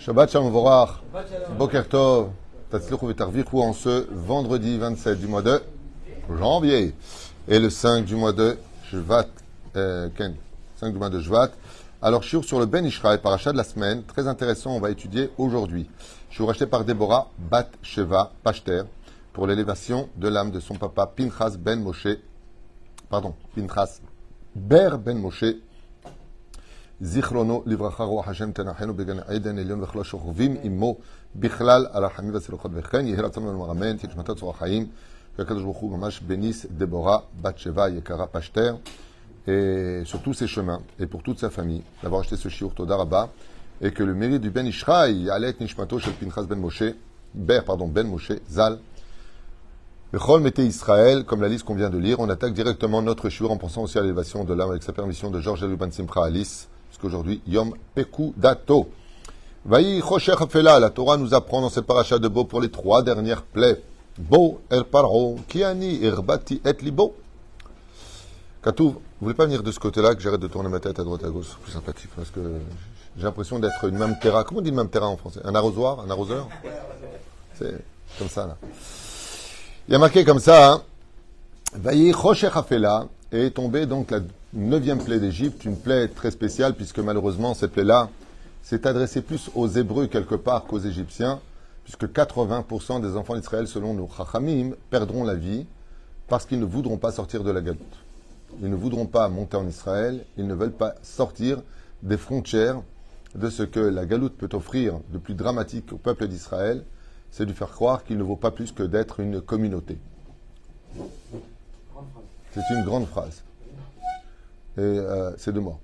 Shabbat 0.00 0.30
Shalom 0.30 0.50
Vorach, 0.50 1.02
Boker 1.58 1.86
Tov, 1.86 2.30
Tatzluchu 2.70 3.08
V'Tarvichu 3.08 3.58
en 3.60 3.74
ce 3.74 4.06
vendredi 4.10 4.78
27 4.78 5.20
du 5.20 5.26
mois 5.26 5.42
de 5.42 5.60
janvier. 6.38 6.94
Et 7.46 7.58
le 7.58 7.68
5 7.68 8.06
du 8.06 8.16
mois 8.16 8.32
de 8.32 8.56
Shvat, 8.90 9.26
euh, 9.76 10.08
Ken, 10.16 10.36
5 10.76 10.92
du 10.92 10.98
mois 10.98 11.10
de 11.10 11.20
Shvat. 11.20 11.50
Alors, 12.00 12.24
sur 12.24 12.58
le 12.58 12.64
Ben 12.64 12.86
Ishraï, 12.86 13.18
parachat 13.18 13.52
de 13.52 13.58
la 13.58 13.62
semaine, 13.62 14.02
très 14.04 14.26
intéressant, 14.26 14.70
on 14.70 14.80
va 14.80 14.90
étudier 14.90 15.28
aujourd'hui. 15.36 15.86
Shiur 16.30 16.48
acheté 16.48 16.64
par 16.64 16.86
Déborah 16.86 17.28
Bat 17.38 17.68
Sheva 17.82 18.32
Pachter 18.42 18.84
pour 19.34 19.46
l'élévation 19.46 20.08
de 20.16 20.28
l'âme 20.28 20.50
de 20.50 20.60
son 20.60 20.76
papa 20.76 21.12
Pinchas 21.14 21.56
Ben 21.58 21.78
Moshe, 21.78 22.08
pardon, 23.10 23.34
Pinchas 23.54 24.00
Ber 24.54 24.96
Ben 24.96 25.18
Moshe, 25.18 25.44
זיכרונו 27.01 27.63
לברכה, 27.65 28.03
רוח 28.03 28.27
השם 28.27 28.51
תנחנו 28.51 28.93
בגן 28.93 29.19
עדן 29.19 29.57
עליון 29.57 29.83
וכל 29.83 30.01
השוכבים 30.01 30.57
עמו 30.63 30.95
בכלל 31.35 31.87
על 31.91 32.05
החמים 32.05 32.33
והצלחות 32.33 32.71
וכן 32.73 33.07
יהי 33.07 33.21
רצון 33.21 33.47
לנו 33.47 33.71
אמן, 33.71 33.97
תהיה 33.97 34.11
נשמתו 34.11 34.35
צור 34.35 34.49
החיים, 34.49 34.87
והקדוש 35.39 35.63
ברוך 35.63 35.77
הוא 35.77 35.97
ממש 35.97 36.19
בניס 36.19 36.65
דבורה 36.77 37.17
בת 37.41 37.57
שבע 37.57 37.89
יקרה 37.89 38.27
פשטר, 38.27 38.75
et 39.47 40.01
sur 40.05 40.21
tous 40.21 40.33
ses 40.33 40.47
chemins 40.47 40.81
et 40.99 41.05
pour 41.05 41.21
toute 41.21 41.39
sa 41.39 41.49
famille 41.49 41.83
d'avoir 42.01 42.21
acheté 42.21 42.35
ce 42.35 42.49
shiur 42.49 42.73
Toda 42.73 42.97
Rabba 42.97 43.29
et 43.81 43.91
que 43.91 44.03
le 44.03 44.13
mérite 44.13 44.41
du 44.41 44.49
Ben 44.49 44.65
Ishraï 44.65 45.29
allait 45.29 45.55
nishmato 45.59 45.99
shel 45.99 46.13
Pinchas 46.13 46.43
Ben 46.43 46.57
Moshe, 46.57 46.83
Ber, 47.33 47.63
pardon, 47.63 47.87
Ben 47.87 48.07
Moshe, 48.07 48.31
Zal, 48.49 48.79
Bechol 50.11 50.41
Mété 50.41 50.65
Israël, 50.65 51.25
comme 51.25 51.41
la 51.41 51.49
liste 51.49 51.65
qu'on 51.65 51.75
vient 51.75 51.89
de 51.89 51.97
lire, 51.97 52.19
on 52.19 52.29
attaque 52.29 52.53
directement 52.53 53.01
notre 53.01 53.29
shiur 53.29 53.51
en 53.51 53.57
pensant 53.57 53.83
aussi 53.83 53.99
à 53.99 54.01
l'élévation 54.01 54.45
de 54.45 54.53
l'âme 54.53 54.69
avec 54.71 54.81
sa 54.81 54.93
permission 54.93 55.29
de 55.29 55.39
Georges 55.41 55.63
Aluban 55.63 55.91
Simcha 55.91 56.23
Alice, 56.23 56.68
qu'aujourd'hui, 56.98 57.42
Yom 57.46 57.74
Peku 57.94 58.32
Dato. 58.36 58.90
Vaï 59.64 60.00
Chosher 60.00 60.34
la 60.62 60.90
Torah 60.90 61.16
nous 61.16 61.34
apprend 61.34 61.60
dans 61.60 61.68
cette 61.68 61.84
paracha 61.84 62.18
de 62.18 62.28
Bo 62.28 62.44
pour 62.44 62.60
les 62.60 62.70
trois 62.70 63.02
dernières 63.02 63.42
plaies. 63.42 63.82
Bo 64.18 64.60
El 64.70 64.84
Paro, 64.84 65.36
Kiani 65.48 65.96
Irbati 65.96 66.60
Et 66.64 66.82
Libo. 66.82 67.14
Katouv, 68.62 68.94
vous 68.94 69.00
voulez 69.20 69.34
pas 69.34 69.44
venir 69.44 69.62
de 69.62 69.70
ce 69.70 69.78
côté-là 69.78 70.14
que 70.14 70.20
j'arrête 70.20 70.40
de 70.40 70.46
tourner 70.46 70.68
ma 70.68 70.80
tête 70.80 70.98
à 70.98 71.04
droite 71.04 71.24
à 71.24 71.28
gauche? 71.28 71.46
C'est 71.50 71.58
plus 71.58 71.72
sympathique 71.72 72.10
parce 72.14 72.30
que 72.30 72.40
j'ai 73.16 73.22
l'impression 73.22 73.58
d'être 73.58 73.84
une 73.84 73.96
mamtera. 73.96 74.44
Comment 74.44 74.60
on 74.60 74.62
dit 74.62 74.70
une 74.70 74.76
mamtera 74.76 75.06
en 75.06 75.16
français? 75.16 75.40
Un 75.44 75.54
arrosoir? 75.54 76.00
Un 76.00 76.10
arroseur? 76.10 76.48
C'est 77.54 77.84
comme 78.18 78.28
ça 78.28 78.46
là. 78.46 78.56
Il 79.88 79.92
y 79.92 79.94
a 79.94 79.98
marqué 79.98 80.24
comme 80.24 80.40
ça, 80.40 80.72
hein. 80.72 80.82
Vaï 81.74 82.12
Chosher 82.12 82.50
Hafela 82.54 83.06
est 83.32 83.54
tombé 83.54 83.86
donc 83.86 84.10
la 84.10 84.20
neuvième 84.52 84.98
plaie 84.98 85.20
d'Égypte, 85.20 85.64
une 85.64 85.76
plaie 85.76 86.08
très 86.08 86.30
spéciale, 86.30 86.74
puisque 86.74 86.98
malheureusement, 86.98 87.54
cette 87.54 87.72
plaie-là 87.72 88.10
s'est 88.62 88.86
adressée 88.86 89.22
plus 89.22 89.50
aux 89.54 89.68
Hébreux 89.68 90.06
quelque 90.06 90.34
part 90.34 90.64
qu'aux 90.64 90.78
Égyptiens, 90.78 91.40
puisque 91.84 92.06
80% 92.06 93.00
des 93.00 93.16
enfants 93.16 93.36
d'Israël, 93.36 93.66
selon 93.66 93.94
nos 93.94 94.08
Chachamim, 94.08 94.72
perdront 94.90 95.24
la 95.24 95.34
vie 95.34 95.66
parce 96.28 96.46
qu'ils 96.46 96.60
ne 96.60 96.64
voudront 96.64 96.98
pas 96.98 97.12
sortir 97.12 97.42
de 97.42 97.50
la 97.50 97.60
galoute. 97.60 97.80
Ils 98.60 98.70
ne 98.70 98.76
voudront 98.76 99.06
pas 99.06 99.28
monter 99.28 99.56
en 99.56 99.66
Israël, 99.66 100.24
ils 100.36 100.46
ne 100.46 100.54
veulent 100.54 100.72
pas 100.72 100.94
sortir 101.02 101.62
des 102.02 102.16
frontières 102.16 102.80
de 103.34 103.48
ce 103.48 103.62
que 103.62 103.80
la 103.80 104.06
galoute 104.06 104.36
peut 104.36 104.48
offrir 104.52 105.00
de 105.12 105.18
plus 105.18 105.34
dramatique 105.34 105.92
au 105.92 105.96
peuple 105.96 106.26
d'Israël, 106.26 106.84
c'est 107.30 107.46
de 107.46 107.52
faire 107.52 107.70
croire 107.70 108.04
qu'il 108.04 108.18
ne 108.18 108.24
vaut 108.24 108.36
pas 108.36 108.50
plus 108.50 108.72
que 108.72 108.82
d'être 108.82 109.20
une 109.20 109.40
communauté. 109.40 109.98
C'est 112.52 112.74
une 112.74 112.84
grande 112.84 113.06
phrase. 113.06 113.44
Et 114.76 114.80
euh, 114.80 115.32
c'est 115.36 115.52
de 115.52 115.60
moi. 115.60 115.78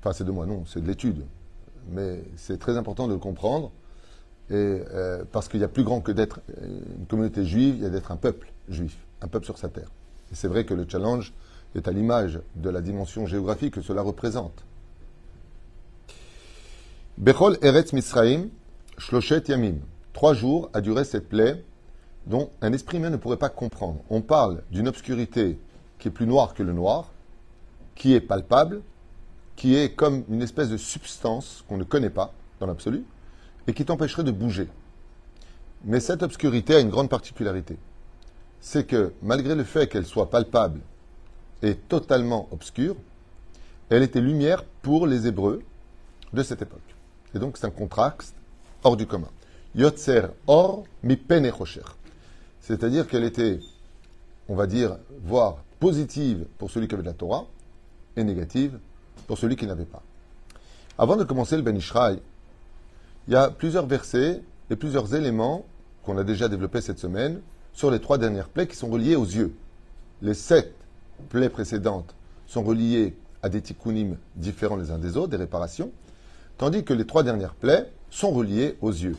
Enfin, 0.00 0.12
c'est 0.12 0.24
de 0.24 0.30
moi, 0.30 0.46
non, 0.46 0.64
c'est 0.66 0.80
de 0.80 0.86
l'étude. 0.86 1.24
Mais 1.90 2.22
c'est 2.36 2.58
très 2.58 2.76
important 2.76 3.08
de 3.08 3.12
le 3.12 3.18
comprendre. 3.18 3.70
Et, 4.50 4.54
euh, 4.54 5.24
parce 5.32 5.48
qu'il 5.48 5.60
y 5.60 5.64
a 5.64 5.68
plus 5.68 5.84
grand 5.84 6.00
que 6.00 6.12
d'être 6.12 6.40
une 6.62 7.06
communauté 7.06 7.44
juive, 7.44 7.76
il 7.78 7.82
y 7.82 7.86
a 7.86 7.90
d'être 7.90 8.12
un 8.12 8.16
peuple 8.16 8.52
juif, 8.68 8.96
un 9.20 9.28
peuple 9.28 9.44
sur 9.44 9.58
sa 9.58 9.68
terre. 9.68 9.90
Et 10.30 10.34
c'est 10.34 10.48
vrai 10.48 10.64
que 10.64 10.74
le 10.74 10.86
challenge 10.88 11.32
est 11.74 11.88
à 11.88 11.90
l'image 11.90 12.40
de 12.54 12.70
la 12.70 12.80
dimension 12.80 13.26
géographique 13.26 13.74
que 13.74 13.82
cela 13.82 14.02
représente. 14.02 14.64
Bechol 17.18 17.58
Eretz 17.62 17.92
Misraim, 17.92 18.48
Shloshet 18.98 19.44
Yamim. 19.48 19.76
Trois 20.12 20.34
jours 20.34 20.70
a 20.72 20.80
duré 20.80 21.04
cette 21.04 21.28
plaie 21.28 21.64
dont 22.26 22.50
un 22.60 22.72
esprit 22.72 22.98
humain 22.98 23.10
ne 23.10 23.16
pourrait 23.16 23.36
pas 23.36 23.48
comprendre. 23.48 24.00
On 24.10 24.20
parle 24.20 24.62
d'une 24.70 24.88
obscurité 24.88 25.58
qui 25.98 26.08
est 26.08 26.10
plus 26.10 26.26
noire 26.26 26.54
que 26.54 26.62
le 26.62 26.72
noir, 26.72 27.12
qui 27.96 28.14
est 28.14 28.20
palpable, 28.20 28.82
qui 29.56 29.74
est 29.74 29.94
comme 29.94 30.22
une 30.30 30.42
espèce 30.42 30.68
de 30.68 30.76
substance 30.76 31.64
qu'on 31.68 31.78
ne 31.78 31.84
connaît 31.84 32.10
pas 32.10 32.32
dans 32.60 32.66
l'absolu, 32.66 33.04
et 33.66 33.72
qui 33.72 33.84
t'empêcherait 33.84 34.22
de 34.22 34.30
bouger. 34.30 34.68
Mais 35.84 35.98
cette 35.98 36.22
obscurité 36.22 36.76
a 36.76 36.80
une 36.80 36.90
grande 36.90 37.10
particularité. 37.10 37.76
C'est 38.60 38.86
que 38.86 39.12
malgré 39.22 39.54
le 39.54 39.64
fait 39.64 39.88
qu'elle 39.88 40.06
soit 40.06 40.30
palpable 40.30 40.80
et 41.62 41.74
totalement 41.74 42.48
obscure, 42.52 42.96
elle 43.88 44.02
était 44.02 44.20
lumière 44.20 44.64
pour 44.82 45.06
les 45.06 45.26
Hébreux 45.26 45.62
de 46.32 46.42
cette 46.42 46.62
époque. 46.62 46.80
Et 47.34 47.38
donc 47.38 47.56
c'est 47.56 47.66
un 47.66 47.70
contraste 47.70 48.34
hors 48.82 48.96
du 48.96 49.06
commun. 49.06 49.30
Yotzer 49.74 50.28
or 50.46 50.84
mi. 51.02 51.18
C'est-à-dire 52.60 53.06
qu'elle 53.06 53.24
était, 53.24 53.60
on 54.48 54.54
va 54.54 54.66
dire, 54.66 54.96
voire 55.22 55.58
positive 55.78 56.46
pour 56.58 56.70
celui 56.70 56.88
qui 56.88 56.94
avait 56.94 57.02
de 57.02 57.08
la 57.08 57.14
Torah, 57.14 57.46
et 58.16 58.24
négative 58.24 58.78
pour 59.26 59.38
celui 59.38 59.56
qui 59.56 59.66
n'avait 59.66 59.84
pas. 59.84 60.02
Avant 60.98 61.16
de 61.16 61.24
commencer 61.24 61.56
le 61.56 61.62
Ben 61.62 61.76
Ishraï, 61.76 62.20
il 63.28 63.34
y 63.34 63.36
a 63.36 63.50
plusieurs 63.50 63.86
versets 63.86 64.42
et 64.70 64.76
plusieurs 64.76 65.14
éléments 65.14 65.66
qu'on 66.04 66.18
a 66.18 66.24
déjà 66.24 66.48
développés 66.48 66.80
cette 66.80 66.98
semaine 66.98 67.40
sur 67.72 67.90
les 67.90 68.00
trois 68.00 68.18
dernières 68.18 68.48
plaies 68.48 68.66
qui 68.66 68.76
sont 68.76 68.88
reliées 68.88 69.16
aux 69.16 69.24
yeux. 69.24 69.54
Les 70.22 70.34
sept 70.34 70.72
plaies 71.28 71.50
précédentes 71.50 72.14
sont 72.46 72.62
reliées 72.62 73.14
à 73.42 73.48
des 73.48 73.60
tikkunim 73.60 74.16
différents 74.36 74.76
les 74.76 74.90
uns 74.90 74.98
des 74.98 75.16
autres, 75.16 75.28
des 75.28 75.36
réparations, 75.36 75.90
tandis 76.58 76.84
que 76.84 76.94
les 76.94 77.06
trois 77.06 77.22
dernières 77.22 77.54
plaies 77.54 77.90
sont 78.10 78.30
reliées 78.30 78.76
aux 78.80 78.92
yeux. 78.92 79.16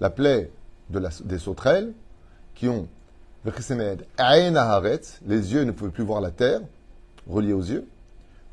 La 0.00 0.10
plaie 0.10 0.50
de 0.88 0.98
la, 0.98 1.10
des 1.24 1.38
sauterelles, 1.38 1.92
qui 2.54 2.68
ont 2.68 2.88
les 3.44 3.52
yeux 5.52 5.64
ne 5.64 5.70
pouvaient 5.70 5.90
plus 5.90 6.04
voir 6.04 6.20
la 6.20 6.30
terre, 6.30 6.60
reliées 7.28 7.54
aux 7.54 7.62
yeux. 7.62 7.86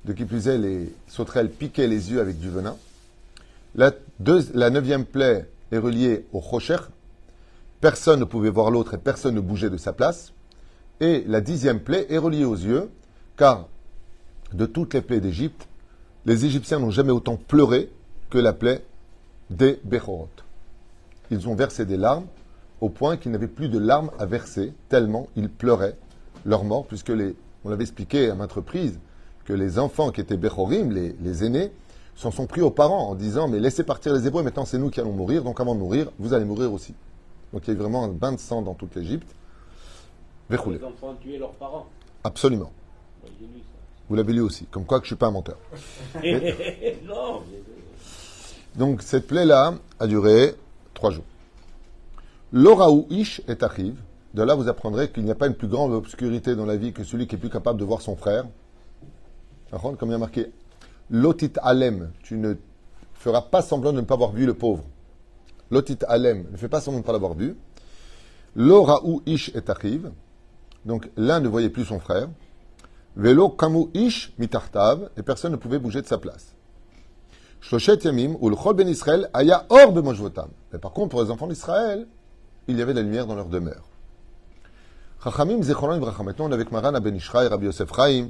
De 0.07 0.13
qui 0.13 0.23
plus 0.23 0.47
est, 0.47 0.57
les 0.57 0.93
sauterelles 1.07 1.49
piquaient 1.49 1.87
les 1.87 2.11
yeux 2.11 2.21
avec 2.21 2.39
du 2.39 2.49
venin. 2.49 2.77
La, 3.75 3.91
neuvième 4.69 5.03
plaie 5.03 5.49
est 5.73 5.77
reliée 5.77 6.25
au 6.31 6.39
rocher. 6.39 6.77
Personne 7.81 8.21
ne 8.21 8.25
pouvait 8.25 8.49
voir 8.49 8.71
l'autre 8.71 8.93
et 8.93 8.97
personne 8.97 9.35
ne 9.35 9.41
bougeait 9.41 9.69
de 9.69 9.75
sa 9.75 9.91
place. 9.91 10.31
Et 11.01 11.25
la 11.27 11.41
dixième 11.41 11.81
plaie 11.81 12.07
est 12.09 12.17
reliée 12.17 12.45
aux 12.45 12.55
yeux, 12.55 12.89
car 13.35 13.67
de 14.53 14.65
toutes 14.65 14.93
les 14.93 15.01
plaies 15.01 15.19
d'Égypte, 15.19 15.67
les 16.25 16.45
Égyptiens 16.45 16.79
n'ont 16.79 16.89
jamais 16.89 17.11
autant 17.11 17.35
pleuré 17.35 17.91
que 18.29 18.37
la 18.37 18.53
plaie 18.53 18.85
des 19.49 19.77
Bechorot. 19.83 20.29
Ils 21.31 21.49
ont 21.49 21.55
versé 21.55 21.85
des 21.85 21.97
larmes 21.97 22.27
au 22.79 22.87
point 22.87 23.17
qu'ils 23.17 23.31
n'avaient 23.33 23.47
plus 23.47 23.67
de 23.67 23.77
larmes 23.77 24.11
à 24.19 24.25
verser, 24.25 24.73
tellement 24.87 25.27
ils 25.35 25.49
pleuraient 25.49 25.97
leur 26.45 26.63
mort, 26.63 26.85
puisque 26.85 27.11
on 27.65 27.69
l'avait 27.69 27.83
expliqué 27.83 28.29
à 28.29 28.35
maintes 28.35 28.53
reprises, 28.53 28.99
que 29.47 29.53
les 29.53 29.79
enfants 29.79 30.11
qui 30.11 30.19
étaient 30.19 30.35
Bechorim, 30.35 30.91
les, 30.91 31.15
les 31.21 31.45
aînés, 31.45 31.71
s'en 32.15 32.31
sont 32.31 32.47
pris 32.47 32.59
aux 32.59 32.69
parents 32.69 33.09
en 33.09 33.15
disant 33.15 33.47
Mais 33.47 33.61
laissez 33.61 33.85
partir 33.85 34.13
les 34.13 34.27
Hébreux, 34.27 34.43
maintenant 34.43 34.65
c'est 34.65 34.77
nous 34.77 34.89
qui 34.89 34.99
allons 34.99 35.13
mourir, 35.13 35.43
donc 35.43 35.61
avant 35.61 35.73
de 35.73 35.79
mourir, 35.79 36.11
vous 36.19 36.33
allez 36.33 36.43
mourir 36.43 36.73
aussi. 36.73 36.93
Donc 37.53 37.65
il 37.65 37.69
y 37.69 37.71
a 37.71 37.73
eu 37.75 37.81
vraiment 37.81 38.03
un 38.03 38.09
bain 38.09 38.33
de 38.33 38.39
sang 38.39 38.61
dans 38.61 38.73
toute 38.73 38.93
l'Égypte. 38.95 39.33
Les 40.49 40.57
enfants 40.83 41.15
tuaient 41.21 41.37
leurs 41.37 41.53
parents. 41.53 41.85
Absolument. 42.25 42.71
Vous 44.09 44.15
l'avez 44.15 44.33
lu 44.33 44.41
aussi, 44.41 44.65
comme 44.65 44.85
quoi 44.85 44.99
que 44.99 45.05
je 45.05 45.13
ne 45.13 45.15
suis 45.15 45.19
pas 45.19 45.27
un 45.27 45.31
menteur. 45.31 45.57
non, 47.05 47.41
Donc 48.75 49.01
cette 49.01 49.27
plaie-là 49.27 49.75
a 49.99 50.07
duré 50.07 50.55
trois 50.93 51.11
jours. 51.11 51.25
L'oraou 52.51 53.07
ish 53.09 53.41
est 53.47 53.63
arrive. 53.63 53.95
De 54.33 54.43
là, 54.43 54.55
vous 54.55 54.67
apprendrez 54.67 55.09
qu'il 55.09 55.23
n'y 55.23 55.31
a 55.31 55.35
pas 55.35 55.47
une 55.47 55.55
plus 55.55 55.67
grande 55.69 55.93
obscurité 55.93 56.55
dans 56.55 56.65
la 56.65 56.75
vie 56.75 56.91
que 56.91 57.05
celui 57.05 57.27
qui 57.27 57.35
est 57.35 57.39
plus 57.39 57.49
capable 57.49 57.79
de 57.79 57.85
voir 57.85 58.01
son 58.01 58.17
frère. 58.17 58.45
Comme 59.71 60.09
il 60.09 60.11
y 60.11 60.13
a 60.13 60.17
marqué, 60.17 60.51
Lotit 61.09 61.53
Alem, 61.61 62.11
tu 62.23 62.37
ne 62.37 62.55
feras 63.13 63.41
pas 63.41 63.61
semblant 63.61 63.91
de 63.91 64.01
ne 64.01 64.05
pas 64.05 64.15
avoir 64.15 64.31
vu 64.31 64.45
le 64.45 64.53
pauvre. 64.53 64.83
Lotit 65.71 65.99
Alem, 66.07 66.45
ne 66.51 66.57
fais 66.57 66.69
pas 66.69 66.81
semblant 66.81 66.99
de 66.99 67.03
ne 67.03 67.07
pas 67.07 67.13
l'avoir 67.13 67.33
vu. 67.33 67.55
L'oraou 68.55 69.21
ish 69.25 69.49
est 69.55 69.69
arrive. 69.69 70.11
Donc 70.85 71.09
l'un 71.17 71.39
ne 71.39 71.47
voyait 71.47 71.69
plus 71.69 71.85
son 71.85 71.99
frère. 71.99 72.29
Velo 73.15 73.49
kamu 73.49 73.87
ish 73.93 74.33
mitartav, 74.37 75.09
et 75.17 75.23
personne 75.23 75.51
ne 75.51 75.57
pouvait 75.57 75.79
bouger 75.79 76.01
de 76.01 76.07
sa 76.07 76.17
place. 76.17 76.53
Shloshet 77.61 77.99
yamim, 78.03 78.35
ou 78.39 78.49
le 78.49 78.73
ben 78.73 78.87
Israël, 78.87 79.29
aya 79.33 79.65
or 79.69 79.91
bemojvotam. 79.91 80.49
Mais 80.71 80.79
par 80.79 80.91
contre, 80.91 81.09
pour 81.09 81.23
les 81.23 81.31
enfants 81.31 81.47
d'Israël, 81.47 82.07
il 82.67 82.77
y 82.77 82.81
avait 82.81 82.93
de 82.93 82.99
la 82.99 83.03
lumière 83.03 83.25
dans 83.27 83.35
leur 83.35 83.47
demeure. 83.47 83.87
Chachamim 85.23 85.61
zechron 85.63 85.99
vracha. 85.99 86.23
Maintenant, 86.23 86.45
on 86.45 86.51
est 86.51 86.53
avec 86.53 86.71
Maran 86.71 86.93
ben 87.01 87.15
Ishraï, 87.15 87.47
Rabbi 87.47 87.65
Yosef 87.65 87.91
Chaim, 87.93 88.29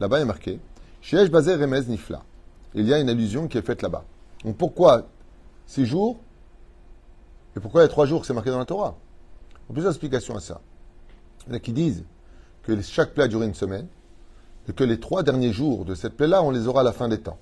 là-bas 0.00 0.20
est 0.20 0.24
marqué 0.24 0.58
Sheesh 1.00 1.30
Bazer 1.30 1.58
Remez 1.58 1.82
Nifla. 1.86 2.22
Il 2.74 2.86
y 2.86 2.92
a 2.92 2.98
une 2.98 3.08
allusion 3.08 3.46
qui 3.46 3.58
est 3.58 3.62
faite 3.62 3.82
là-bas. 3.82 4.04
Donc 4.44 4.56
pourquoi 4.56 5.06
six 5.66 5.86
jours 5.86 6.18
Et 7.56 7.60
pourquoi 7.60 7.82
il 7.82 7.84
y 7.84 7.86
a 7.86 7.88
trois 7.88 8.06
jours 8.06 8.20
que 8.20 8.26
c'est 8.26 8.34
marqué 8.34 8.50
dans 8.50 8.58
la 8.58 8.64
Torah? 8.64 8.96
Il 9.50 9.52
y 9.52 9.70
a 9.70 9.72
plusieurs 9.74 9.92
explications 9.92 10.36
à 10.36 10.40
ça. 10.40 10.60
Il 11.46 11.50
y 11.50 11.52
en 11.52 11.56
a 11.56 11.60
qui 11.60 11.72
disent 11.72 12.04
que 12.62 12.80
chaque 12.82 13.14
plaie 13.14 13.24
a 13.24 13.28
duré 13.28 13.46
une 13.46 13.54
semaine 13.54 13.86
et 14.68 14.72
que 14.72 14.84
les 14.84 15.00
trois 15.00 15.22
derniers 15.22 15.52
jours 15.52 15.84
de 15.84 15.94
cette 15.94 16.16
plaie-là, 16.16 16.42
on 16.42 16.50
les 16.50 16.66
aura 16.66 16.80
à 16.80 16.84
la 16.84 16.92
fin 16.92 17.08
des 17.08 17.20
temps. 17.20 17.38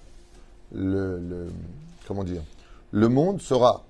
Comment 0.73 2.25
dire? 2.25 2.43
Le 2.91 3.09
monde 3.09 3.41
sera 3.41 3.85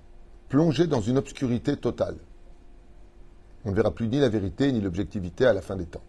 plongé 0.48 0.86
dans 0.86 1.00
une 1.00 1.18
obscurité 1.18 1.76
totale. 1.76 2.16
On 3.64 3.70
ne 3.70 3.74
verra 3.74 3.90
plus 3.90 4.08
ni 4.08 4.18
la 4.18 4.28
vérité 4.28 4.72
ni 4.72 4.80
l'objectivité 4.80 5.46
à 5.46 5.52
la 5.52 5.60
fin 5.60 5.76
des 5.76 5.84
temps. 5.86 6.02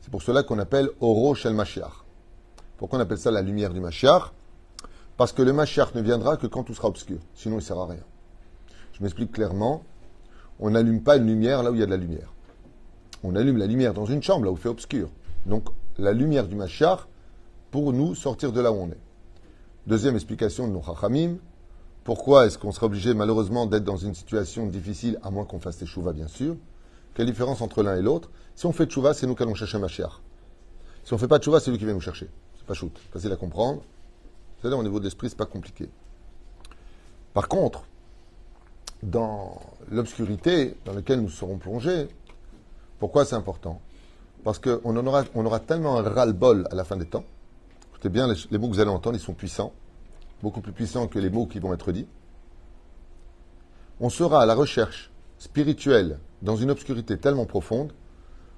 C'est 0.00 0.10
pour 0.10 0.22
cela 0.22 0.42
qu'on 0.42 0.58
appelle 0.58 0.88
Oro 1.00 1.34
Shel 1.34 1.54
Mashiach. 1.54 2.04
Pourquoi 2.78 2.98
on 2.98 3.02
appelle 3.02 3.18
ça 3.18 3.30
la 3.30 3.42
lumière 3.42 3.72
du 3.72 3.80
Mashiach? 3.80 4.32
Parce 5.16 5.32
que 5.32 5.42
le 5.42 5.52
Mashiach 5.52 5.94
ne 5.94 6.00
viendra 6.00 6.36
que 6.36 6.46
quand 6.46 6.64
tout 6.64 6.74
sera 6.74 6.88
obscur. 6.88 7.18
Sinon, 7.34 7.56
il 7.56 7.58
ne 7.58 7.64
sert 7.64 7.78
à 7.78 7.86
rien. 7.86 8.02
Je 8.92 9.02
m'explique 9.02 9.32
clairement. 9.32 9.82
On 10.58 10.70
n'allume 10.70 11.02
pas 11.02 11.16
une 11.16 11.26
lumière 11.26 11.62
là 11.62 11.70
où 11.70 11.74
il 11.74 11.80
y 11.80 11.82
a 11.82 11.86
de 11.86 11.90
la 11.90 11.96
lumière. 11.98 12.32
On 13.22 13.36
allume 13.36 13.58
la 13.58 13.66
lumière 13.66 13.92
dans 13.92 14.06
une 14.06 14.22
chambre 14.22 14.46
là 14.46 14.50
où 14.50 14.54
il 14.54 14.60
fait 14.60 14.70
obscur. 14.70 15.10
Donc, 15.44 15.68
la 15.98 16.12
lumière 16.12 16.48
du 16.48 16.54
Mashiach 16.54 17.06
pour 17.70 17.92
nous 17.92 18.14
sortir 18.14 18.52
de 18.52 18.60
là 18.60 18.72
où 18.72 18.76
on 18.76 18.88
est. 18.88 18.98
Deuxième 19.86 20.14
explication 20.14 20.66
de 20.66 20.72
nos 20.72 20.82
Chachamim. 20.82 21.36
Pourquoi 22.04 22.46
est-ce 22.46 22.56
qu'on 22.56 22.72
serait 22.72 22.86
obligé 22.86 23.12
malheureusement 23.12 23.66
d'être 23.66 23.84
dans 23.84 23.98
une 23.98 24.14
situation 24.14 24.66
difficile, 24.66 25.18
à 25.22 25.30
moins 25.30 25.44
qu'on 25.44 25.60
fasse 25.60 25.78
des 25.78 25.86
chouvas 25.86 26.14
bien 26.14 26.28
sûr? 26.28 26.56
Quelle 27.14 27.26
différence 27.26 27.60
entre 27.60 27.82
l'un 27.82 27.96
et 27.96 28.02
l'autre? 28.02 28.30
Si 28.54 28.66
on 28.66 28.72
fait 28.72 28.86
tchouva, 28.86 29.14
c'est 29.14 29.26
nous 29.26 29.34
qui 29.34 29.42
allons 29.42 29.54
chercher 29.54 29.78
Mashiach. 29.78 30.20
Si 31.04 31.14
on 31.14 31.18
fait 31.18 31.28
pas 31.28 31.38
tchouva, 31.38 31.60
c'est 31.60 31.70
lui 31.70 31.78
qui 31.78 31.84
vient 31.84 31.94
nous 31.94 32.00
chercher. 32.00 32.28
C'est 32.56 32.66
pas 32.66 32.74
shoot, 32.74 32.96
facile 33.12 33.32
à 33.32 33.36
comprendre. 33.36 33.82
C'est-à-dire 34.60 34.78
au 34.78 34.82
niveau 34.82 34.98
de 34.98 35.04
l'esprit, 35.04 35.28
c'est 35.30 35.38
pas 35.38 35.46
compliqué. 35.46 35.88
Par 37.32 37.48
contre, 37.48 37.84
dans 39.02 39.58
l'obscurité 39.90 40.76
dans 40.84 40.92
laquelle 40.92 41.20
nous 41.20 41.30
serons 41.30 41.56
plongés, 41.56 42.08
pourquoi 42.98 43.24
c'est 43.24 43.36
important? 43.36 43.80
Parce 44.44 44.58
qu'on 44.58 44.96
aura, 44.96 45.24
on 45.34 45.46
aura 45.46 45.60
tellement 45.60 45.98
un 45.98 46.02
ras-le-bol 46.02 46.68
à 46.70 46.74
la 46.74 46.84
fin 46.84 46.96
des 46.96 47.06
temps. 47.06 47.24
Écoutez 47.90 48.08
bien, 48.08 48.28
les 48.28 48.58
mots 48.58 48.68
que 48.68 48.74
vous 48.74 48.80
allez 48.80 48.90
entendre, 48.90 49.16
ils 49.16 49.22
sont 49.22 49.34
puissants, 49.34 49.72
beaucoup 50.42 50.60
plus 50.60 50.72
puissants 50.72 51.06
que 51.06 51.18
les 51.18 51.30
mots 51.30 51.46
qui 51.46 51.58
vont 51.58 51.72
être 51.72 51.92
dits. 51.92 52.06
On 54.00 54.10
sera 54.10 54.42
à 54.42 54.46
la 54.46 54.54
recherche 54.54 55.10
spirituelle 55.38 56.18
dans 56.42 56.56
une 56.56 56.70
obscurité 56.70 57.18
tellement 57.18 57.46
profonde 57.46 57.92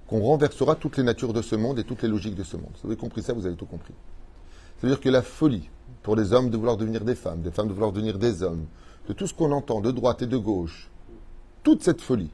qu'on 0.07 0.21
renversera 0.21 0.75
toutes 0.75 0.97
les 0.97 1.03
natures 1.03 1.33
de 1.33 1.43
ce 1.43 1.57
monde 1.57 1.79
et 1.79 1.85
toutes 1.85 2.03
les 2.03 2.09
logiques 2.09 2.35
de 2.35 2.43
ce 2.43 2.57
monde. 2.57 2.73
Vous 2.83 2.89
avez 2.89 2.97
compris 2.97 3.23
ça, 3.23 3.33
vous 3.33 3.47
avez 3.47 3.57
tout 3.57 3.67
compris. 3.67 3.95
C'est-à-dire 4.79 5.01
que 5.01 5.09
la 5.09 5.23
folie 5.23 5.69
pour 6.03 6.17
les 6.17 6.33
hommes 6.33 6.51
de 6.51 6.57
vouloir 6.57 6.77
devenir 6.77 7.05
des 7.05 7.15
femmes, 7.15 7.43
des 7.43 7.51
femmes 7.51 7.69
de 7.69 7.73
vouloir 7.73 7.93
devenir 7.93 8.19
des 8.19 8.43
hommes, 8.43 8.67
de 9.09 9.13
tout 9.13 9.27
ce 9.27 9.35
qu'on 9.35 9.53
entend 9.53 9.81
de 9.81 9.91
droite 9.91 10.23
et 10.23 10.27
de 10.27 10.37
gauche, 10.37 10.91
toute 11.63 11.83
cette 11.83 12.01
folie, 12.01 12.31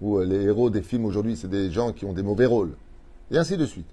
où 0.00 0.18
euh, 0.18 0.24
les 0.24 0.42
héros 0.42 0.70
des 0.70 0.82
films 0.82 1.04
aujourd'hui, 1.04 1.36
c'est 1.36 1.48
des 1.48 1.70
gens 1.70 1.92
qui 1.92 2.04
ont 2.04 2.12
des 2.12 2.22
mauvais 2.22 2.46
rôles, 2.46 2.76
et 3.30 3.38
ainsi 3.38 3.56
de 3.56 3.64
suite, 3.64 3.88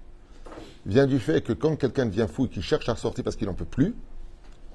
vient 0.86 1.06
du 1.06 1.18
fait 1.18 1.42
que 1.42 1.52
quand 1.52 1.76
quelqu'un 1.76 2.06
devient 2.06 2.26
fou 2.30 2.46
et 2.46 2.48
qu'il 2.48 2.62
cherche 2.62 2.88
à 2.88 2.94
ressortir 2.94 3.24
parce 3.24 3.36
qu'il 3.36 3.46
n'en 3.46 3.54
peut 3.54 3.64
plus, 3.64 3.94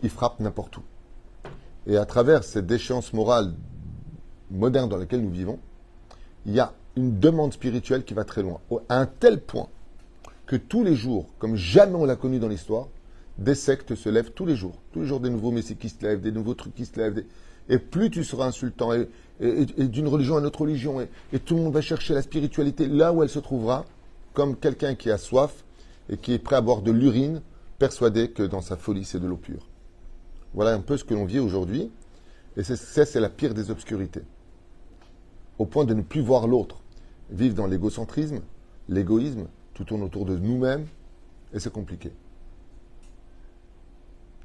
il 0.04 0.10
frappe 0.10 0.40
n'importe 0.40 0.78
où. 0.78 0.84
Et 1.88 1.98
à 1.98 2.06
travers 2.06 2.44
cette 2.44 2.66
déchéance 2.66 3.14
morale 3.14 3.54
moderne 4.52 4.90
dans 4.90 4.98
laquelle 4.98 5.22
nous 5.22 5.32
vivons, 5.32 5.60
il 6.46 6.54
y 6.54 6.60
a 6.60 6.74
une 6.96 7.20
demande 7.20 7.54
spirituelle 7.54 8.04
qui 8.04 8.14
va 8.14 8.24
très 8.24 8.42
loin, 8.42 8.60
à 8.90 9.00
un 9.00 9.06
tel 9.06 9.42
point 9.42 9.68
que 10.46 10.56
tous 10.56 10.84
les 10.84 10.96
jours, 10.96 11.28
comme 11.40 11.56
jamais 11.56 11.96
on 11.96 12.06
l'a 12.06 12.16
connu 12.16 12.40
dans 12.40 12.48
l'histoire, 12.48 12.88
des 13.38 13.56
sectes 13.56 13.96
se 13.96 14.10
lèvent 14.10 14.32
tous 14.32 14.46
les 14.46 14.56
jours. 14.56 14.76
Tous 14.92 15.02
les 15.02 15.08
jours, 15.08 15.20
des 15.20 15.30
nouveaux 15.30 15.52
messies 15.52 15.76
qui 15.76 15.90
se 15.90 16.02
lèvent, 16.04 16.22
des 16.22 16.32
nouveaux 16.32 16.54
trucs 16.54 16.76
qui 16.76 16.86
se 16.86 16.98
lèvent. 16.98 17.24
Et 17.68 17.80
plus 17.80 18.10
tu 18.10 18.24
seras 18.24 18.46
insultant, 18.46 18.94
et, 18.94 19.08
d'une 19.40 20.08
religion 20.08 20.38
à 20.38 20.40
une 20.40 20.46
autre 20.46 20.62
religion, 20.62 21.02
et, 21.02 21.40
tout 21.40 21.56
le 21.56 21.64
monde 21.64 21.74
va 21.74 21.82
chercher 21.82 22.14
la 22.14 22.22
spiritualité 22.22 22.88
là 22.88 23.12
où 23.12 23.24
elle 23.24 23.30
se 23.30 23.40
trouvera, 23.40 23.86
comme 24.34 24.56
quelqu'un 24.56 24.96
qui 24.96 25.10
a 25.10 25.18
soif 25.18 25.64
et 26.10 26.18
qui 26.18 26.34
est 26.34 26.40
prêt 26.40 26.56
à 26.56 26.62
boire 26.62 26.82
de 26.82 26.92
l'urine, 26.92 27.42
persuadé 27.80 28.30
que 28.30 28.44
dans 28.44 28.62
sa 28.62 28.78
folie, 28.78 29.04
c'est 29.04 29.20
de 29.20 29.28
l'eau 29.28 29.38
pure. 29.38 29.68
Voilà 30.54 30.74
un 30.74 30.80
peu 30.80 30.96
ce 30.96 31.04
que 31.04 31.14
l'on 31.14 31.26
vit 31.26 31.40
aujourd'hui, 31.40 31.92
et 32.56 32.64
c'est 32.64 33.20
la 33.20 33.30
pire 33.30 33.54
des 33.54 33.72
obscurités. 33.72 34.22
Au 35.58 35.66
point 35.66 35.86
de 35.86 35.94
ne 35.94 36.02
plus 36.02 36.22
voir 36.22 36.48
l'autre, 36.48 36.82
vivre 37.30 37.56
dans 37.56 37.68
l'égocentrisme, 37.68 38.42
l'égoïsme, 38.90 39.48
tout 39.74 39.84
tourne 39.84 40.04
autour 40.04 40.26
de 40.26 40.38
nous-mêmes, 40.38 40.86
et 41.54 41.60
c'est 41.60 41.72
compliqué. 41.72 42.12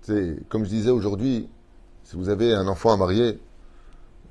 C'est, 0.02 0.36
comme 0.48 0.64
je 0.64 0.70
disais 0.70 0.90
aujourd'hui, 0.90 1.48
si 2.04 2.16
vous 2.16 2.28
avez 2.28 2.54
un 2.54 2.66
enfant 2.66 2.92
à 2.92 2.96
marier, 2.96 3.38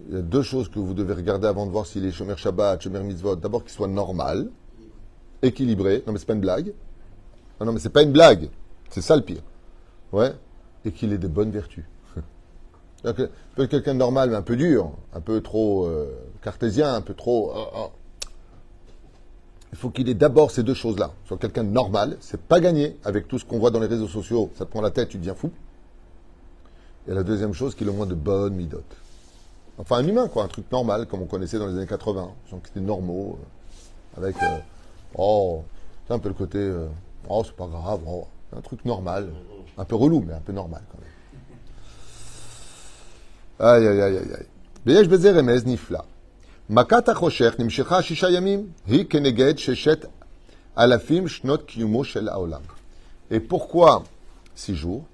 il 0.07 0.15
y 0.15 0.17
a 0.17 0.21
deux 0.21 0.41
choses 0.41 0.69
que 0.69 0.79
vous 0.79 0.93
devez 0.93 1.13
regarder 1.13 1.47
avant 1.47 1.65
de 1.65 1.71
voir 1.71 1.85
s'il 1.85 2.05
est 2.05 2.11
Shomer 2.11 2.37
Shabbat, 2.37 2.81
Shomer 2.81 3.03
Mitzvot. 3.03 3.35
D'abord 3.35 3.63
qu'il 3.63 3.71
soit 3.71 3.87
normal, 3.87 4.49
équilibré. 5.41 6.03
Non 6.07 6.13
mais 6.13 6.19
c'est 6.19 6.25
pas 6.25 6.33
une 6.33 6.39
blague. 6.39 6.73
Non, 7.59 7.67
non 7.67 7.73
mais 7.73 7.79
c'est 7.79 7.89
pas 7.89 8.03
une 8.03 8.11
blague. 8.11 8.49
C'est 8.89 9.01
ça 9.01 9.15
le 9.15 9.21
pire. 9.21 9.43
Ouais. 10.11 10.33
Et 10.85 10.91
qu'il 10.91 11.11
ait 11.13 11.17
de 11.17 11.27
bonnes 11.27 11.51
vertus. 11.51 11.83
C'est-à-dire 12.97 13.27
que 13.27 13.31
peut 13.55 13.63
être 13.63 13.71
quelqu'un 13.71 13.93
de 13.93 13.99
normal 13.99 14.29
mais 14.29 14.35
un 14.37 14.41
peu 14.41 14.55
dur, 14.55 14.91
un 15.13 15.21
peu 15.21 15.41
trop 15.41 15.85
euh, 15.85 16.07
cartésien, 16.41 16.93
un 16.93 17.01
peu 17.01 17.13
trop. 17.13 17.51
Ah, 17.55 17.69
ah. 17.75 17.89
Il 19.71 19.77
faut 19.77 19.89
qu'il 19.89 20.09
ait 20.09 20.15
d'abord 20.15 20.51
ces 20.51 20.63
deux 20.63 20.73
choses-là. 20.73 21.11
Soit 21.25 21.37
quelqu'un 21.37 21.63
de 21.63 21.69
normal, 21.69 22.17
c'est 22.21 22.41
pas 22.41 22.59
gagné 22.59 22.97
avec 23.03 23.27
tout 23.27 23.37
ce 23.37 23.45
qu'on 23.45 23.59
voit 23.59 23.71
dans 23.71 23.79
les 23.79 23.87
réseaux 23.87 24.07
sociaux, 24.07 24.49
ça 24.57 24.65
te 24.65 24.71
prend 24.71 24.81
la 24.81 24.91
tête, 24.91 25.09
tu 25.09 25.17
deviens 25.17 25.35
fou. 25.35 25.51
Et 27.07 27.13
la 27.13 27.23
deuxième 27.23 27.53
chose, 27.53 27.75
qu'il 27.75 27.87
ait 27.87 27.91
au 27.91 27.93
moins 27.93 28.05
de 28.05 28.15
bonnes 28.15 28.55
midotes. 28.55 28.97
Enfin, 29.77 29.97
un 29.97 30.07
humain, 30.07 30.27
quoi, 30.27 30.43
un 30.43 30.47
truc 30.47 30.69
normal, 30.71 31.05
comme 31.07 31.21
on 31.21 31.25
connaissait 31.25 31.57
dans 31.57 31.67
les 31.67 31.77
années 31.77 31.87
80, 31.87 32.31
des 32.45 32.51
gens 32.51 32.59
qui 32.59 32.71
étaient 32.71 32.79
normaux, 32.81 33.39
euh, 34.17 34.17
avec. 34.17 34.35
Euh, 34.43 34.57
oh, 35.17 35.63
c'est 36.07 36.13
un 36.13 36.19
peu 36.19 36.29
le 36.29 36.35
côté. 36.35 36.57
Euh, 36.57 36.87
oh, 37.29 37.43
c'est 37.45 37.55
pas 37.55 37.67
grave, 37.67 38.01
oh, 38.07 38.27
un 38.55 38.61
truc 38.61 38.83
normal. 38.85 39.29
Un 39.77 39.85
peu 39.85 39.95
relou, 39.95 40.23
mais 40.27 40.33
un 40.33 40.41
peu 40.41 40.51
normal 40.51 40.81
quand 40.91 40.97
même. 40.99 41.09
Aïe, 43.71 43.87
aïe, 43.87 44.01
aïe, 44.01 44.17
aïe. 44.17 44.45
Beyesh 44.85 45.07
Bezer 45.07 45.41
Nifla. 45.41 46.05
מכת 46.70 47.08
החושך 47.08 47.54
נמשכה 47.58 48.02
שישה 48.02 48.30
ימים, 48.30 48.66
היא 48.86 49.04
כנגד 49.10 49.58
ששת 49.58 50.06
אלפים 50.78 51.28
שנות 51.28 51.62
קיומו 51.66 52.04
של 52.04 52.28
העולם. 52.28 52.60
Et 53.30 53.40
pourquoi 53.40 54.04
six 54.56 54.74
jours 54.74 55.04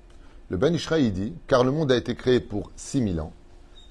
Le 0.48 0.56
Ben 0.56 0.74
Ishraï 0.74 1.10
dit, 1.12 1.32
car 1.46 1.62
le 1.62 1.70
monde 1.70 1.92
a 1.92 1.96
été 1.96 2.14
créé 2.16 2.40
pour 2.40 2.72
6000 2.76 3.20
ans, 3.20 3.32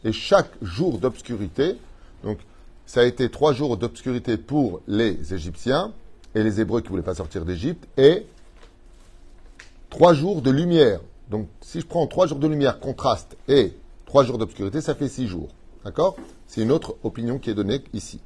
et 0.03 0.11
chaque 0.11 0.51
jour 0.61 0.99
d'obscurité, 0.99 1.77
donc 2.23 2.39
ça 2.85 3.01
a 3.01 3.03
été 3.03 3.29
trois 3.29 3.53
jours 3.53 3.77
d'obscurité 3.77 4.35
pour 4.37 4.81
les 4.87 5.33
Égyptiens 5.33 5.93
et 6.35 6.43
les 6.43 6.59
Hébreux 6.59 6.81
qui 6.81 6.87
ne 6.87 6.91
voulaient 6.91 7.01
pas 7.01 7.15
sortir 7.15 7.45
d'Égypte, 7.45 7.87
et 7.97 8.25
trois 9.89 10.13
jours 10.13 10.41
de 10.41 10.51
lumière. 10.51 10.99
Donc 11.29 11.47
si 11.61 11.79
je 11.79 11.85
prends 11.85 12.05
trois 12.07 12.27
jours 12.27 12.39
de 12.39 12.47
lumière, 12.47 12.79
contraste, 12.79 13.37
et 13.47 13.73
trois 14.05 14.23
jours 14.23 14.37
d'obscurité, 14.37 14.81
ça 14.81 14.95
fait 14.95 15.07
six 15.07 15.27
jours. 15.27 15.49
D'accord? 15.84 16.16
C'est 16.46 16.62
une 16.62 16.72
autre 16.72 16.96
opinion 17.02 17.38
qui 17.38 17.50
est 17.50 17.54
donnée 17.54 17.82
ici. 17.92 18.20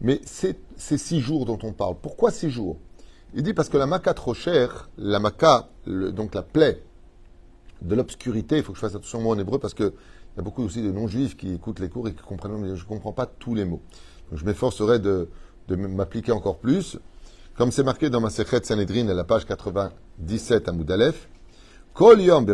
Mais 0.00 0.20
c'est 0.24 0.58
ces 0.76 0.98
six 0.98 1.20
jours 1.20 1.44
dont 1.44 1.58
on 1.62 1.72
parle. 1.72 1.96
Pourquoi 2.00 2.30
six 2.30 2.50
jours? 2.50 2.76
Il 3.34 3.42
dit 3.42 3.54
parce 3.54 3.68
que 3.68 3.76
la 3.76 3.86
maca 3.86 4.14
trop 4.14 4.34
chère, 4.34 4.88
la 4.96 5.18
maca, 5.18 5.68
donc 5.86 6.34
la 6.34 6.42
plaie 6.42 6.82
de 7.82 7.94
l'obscurité, 7.94 8.58
il 8.58 8.62
faut 8.62 8.72
que 8.72 8.78
je 8.78 8.80
fasse 8.80 8.94
attention 8.94 9.20
moi 9.20 9.34
en 9.34 9.38
hébreu 9.38 9.58
parce 9.58 9.74
que 9.74 9.84
il 9.84 10.38
y 10.38 10.40
a 10.40 10.42
beaucoup 10.42 10.62
aussi 10.62 10.82
de 10.82 10.92
non-juifs 10.92 11.36
qui 11.36 11.52
écoutent 11.52 11.80
les 11.80 11.88
cours 11.88 12.08
et 12.08 12.14
qui 12.14 12.22
comprennent, 12.22 12.58
mais 12.58 12.76
je 12.76 12.84
ne 12.84 12.88
comprends 12.88 13.12
pas 13.12 13.26
tous 13.26 13.54
les 13.54 13.64
mots. 13.64 13.82
Je 14.32 14.44
m'efforcerai 14.44 14.98
de, 15.00 15.28
m'appliquer 15.68 16.32
encore 16.32 16.58
plus. 16.58 16.98
Comme 17.56 17.72
c'est 17.72 17.82
marqué 17.82 18.08
dans 18.08 18.20
ma 18.20 18.30
Sechet 18.30 18.62
Sanhedrin 18.62 19.08
à 19.08 19.14
la 19.14 19.24
page 19.24 19.46
97 19.46 20.68
à 20.68 20.72
Moudalef, 20.72 21.28
Kol 21.92 22.20
yom 22.20 22.46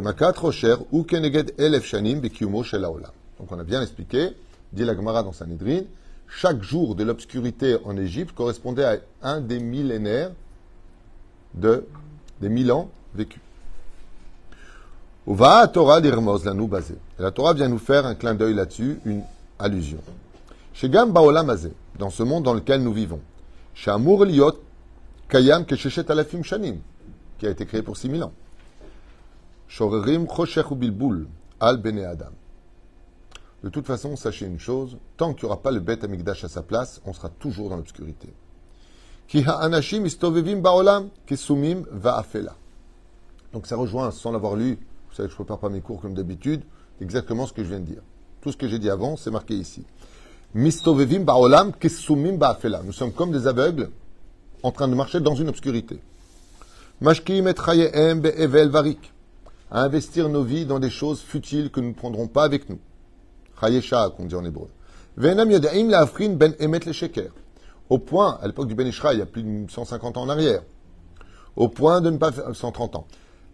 ou 0.92 1.02
keneged 1.02 1.52
elef 1.58 1.84
shanim. 1.84 2.22
Donc 3.38 3.50
on 3.50 3.58
a 3.58 3.64
bien 3.64 3.82
expliqué, 3.82 4.30
dit 4.72 4.84
la 4.84 4.94
Gemara 4.94 5.22
dans 5.22 5.32
Sanhedrin, 5.32 5.82
chaque 6.28 6.62
jour 6.62 6.94
de 6.94 7.04
l'obscurité 7.04 7.76
en 7.84 7.96
Égypte 7.96 8.34
correspondait 8.34 8.84
à 8.84 8.98
un 9.22 9.40
des 9.40 9.60
millénaires 9.60 10.30
de, 11.54 11.86
des 12.40 12.48
mille 12.48 12.72
ans 12.72 12.90
vécus. 13.14 13.40
Torah 15.26 16.00
la 16.00 16.54
la 17.18 17.30
Torah 17.30 17.54
vient 17.54 17.68
nous 17.68 17.78
faire 17.78 18.04
un 18.04 18.14
clin 18.14 18.34
d'œil 18.34 18.54
là-dessus, 18.54 18.98
une 19.04 19.22
allusion. 19.58 19.98
Chez 20.74 20.88
Gam 20.90 21.12
dans 21.12 22.10
ce 22.10 22.22
monde 22.22 22.44
dans 22.44 22.54
lequel 22.54 22.82
nous 22.82 22.92
vivons, 22.92 23.20
chez 23.74 23.92
Liot 23.96 24.58
Kayam 25.28 25.64
Kesheshet 25.64 26.10
Alafim 26.10 26.42
Shanim, 26.42 26.78
qui 27.38 27.46
a 27.46 27.50
été 27.50 27.64
créé 27.64 27.82
pour 27.82 27.96
6000 27.96 28.24
ans. 28.24 28.32
Al. 31.60 31.80
De 33.64 33.70
toute 33.70 33.86
façon, 33.86 34.14
sachez 34.14 34.44
une 34.44 34.60
chose, 34.60 34.98
tant 35.16 35.32
qu'il 35.32 35.46
n'y 35.46 35.52
aura 35.52 35.62
pas 35.62 35.70
le 35.70 35.80
Bet 35.80 36.04
Amigdash 36.04 36.44
à 36.44 36.48
sa 36.48 36.62
place, 36.62 37.00
on 37.06 37.14
sera 37.14 37.30
toujours 37.30 37.70
dans 37.70 37.76
l'obscurité. 37.76 38.28
Donc 43.54 43.66
ça 43.66 43.76
rejoint, 43.76 44.10
sans 44.10 44.32
l'avoir 44.32 44.54
lu, 44.54 44.78
vous 45.08 45.14
savez 45.14 45.28
que 45.28 45.34
je 45.34 45.38
ne 45.40 45.44
prépare 45.44 45.60
pas 45.60 45.70
mes 45.70 45.80
cours 45.80 46.02
comme 46.02 46.12
d'habitude, 46.12 46.60
exactement 47.00 47.46
ce 47.46 47.54
que 47.54 47.64
je 47.64 47.70
viens 47.70 47.80
de 47.80 47.86
dire. 47.86 48.02
Tout 48.42 48.52
ce 48.52 48.58
que 48.58 48.68
j'ai 48.68 48.78
dit 48.78 48.90
avant, 48.90 49.16
c'est 49.16 49.30
marqué 49.30 49.54
ici. 49.54 49.82
Ba'olam. 50.54 51.72
Nous 52.84 52.92
sommes 52.92 53.12
comme 53.12 53.32
des 53.32 53.46
aveugles 53.46 53.88
en 54.62 54.72
train 54.72 54.88
de 54.88 54.94
marcher 54.94 55.20
dans 55.20 55.36
une 55.36 55.48
obscurité. 55.48 56.00
À 59.70 59.82
investir 59.82 60.28
nos 60.28 60.42
vies 60.42 60.66
dans 60.66 60.78
des 60.78 60.90
choses 60.90 61.22
futiles 61.22 61.70
que 61.70 61.80
nous 61.80 61.88
ne 61.88 61.94
prendrons 61.94 62.28
pas 62.28 62.44
avec 62.44 62.68
nous. 62.68 62.78
Chayesha, 63.60 64.10
qu'on 64.16 64.24
dit 64.26 64.34
en 64.34 64.44
hébreu. 64.44 64.68
Venam 65.16 65.48
ben 65.48 66.54
emet 66.58 66.80
le 66.86 66.92
sheker. 66.92 67.30
Au 67.90 67.98
point, 67.98 68.38
à 68.42 68.46
l'époque 68.46 68.66
du 68.66 68.74
Ben 68.74 68.86
Ishra, 68.86 69.12
il 69.12 69.18
y 69.18 69.22
a 69.22 69.26
plus 69.26 69.42
de 69.42 69.70
150 69.70 70.16
ans 70.16 70.22
en 70.22 70.28
arrière, 70.28 70.62
au 71.54 71.68
point 71.68 72.00
de 72.00 72.10
ne 72.10 72.16
pas 72.16 72.32
faire, 72.32 72.54
130 72.54 72.96
ans, 72.96 73.06